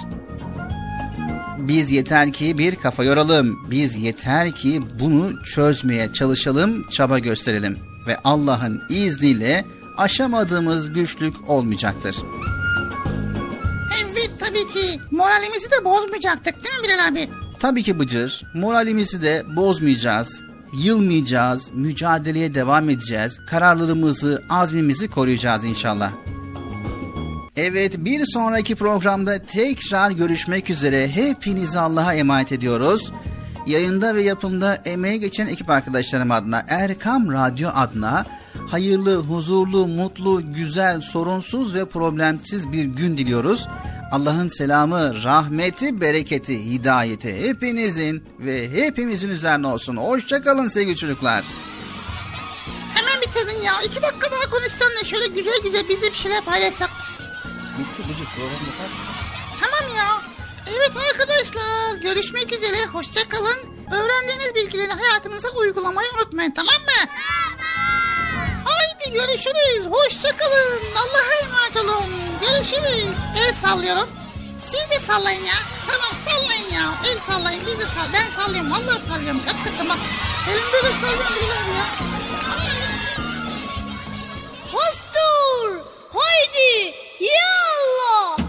[1.68, 3.60] Biz yeter ki bir kafa yoralım.
[3.72, 7.77] Biz yeter ki bunu çözmeye çalışalım, çaba gösterelim
[8.07, 9.65] ve Allah'ın izniyle
[9.98, 12.15] aşamadığımız güçlük olmayacaktır.
[14.03, 17.30] Evet tabii ki moralimizi de bozmayacaktık değil mi Bilal abi?
[17.60, 20.41] Tabii ki Bıcır, moralimizi de bozmayacağız,
[20.73, 26.11] yılmayacağız, mücadeleye devam edeceğiz, kararlılığımızı, azmimizi koruyacağız inşallah.
[27.61, 33.11] Evet bir sonraki programda tekrar görüşmek üzere hepinizi Allah'a emanet ediyoruz.
[33.68, 38.26] Yayında ve yapımda emeği geçen ekip arkadaşlarım adına Erkam Radyo adına
[38.68, 43.68] hayırlı, huzurlu, mutlu, güzel, sorunsuz ve problemsiz bir gün diliyoruz.
[44.11, 49.98] Allah'ın selamı, rahmeti, bereketi, hidayeti hepinizin ve hepimizin üzerine olsun.
[49.98, 51.44] Hoşçakalın sevgili çocuklar.
[52.94, 53.73] Hemen bitirdin ya.
[53.86, 57.09] İki dakika daha konuşsan da şöyle güzel güzel biz bir şeyler paylaşsak.
[57.80, 58.90] Bitti Bıcır program yapar
[59.62, 60.22] Tamam ya.
[60.70, 63.60] Evet arkadaşlar görüşmek üzere hoşça kalın.
[63.92, 67.10] Öğrendiğiniz bilgileri hayatınıza uygulamayı unutmayın tamam mı?
[68.66, 69.86] Haydi görüşürüz.
[69.92, 70.80] Hoşça kalın.
[70.96, 72.10] Allah'a emanet olun.
[72.42, 73.16] Görüşürüz.
[73.38, 74.10] El sallıyorum.
[74.66, 75.54] Siz de sallayın ya.
[75.88, 76.94] Tamam sallayın ya.
[77.12, 77.62] El sallayın.
[77.66, 78.14] Biz de sall.
[78.14, 78.72] Ben sallıyorum.
[78.72, 79.42] Vallahi sallıyorum.
[79.46, 79.98] Hakikaten bak.
[80.50, 81.86] Elimde de sallıyorum ya.
[84.72, 85.80] Hostur!
[86.14, 87.09] Haydi!
[87.20, 88.49] 赢了。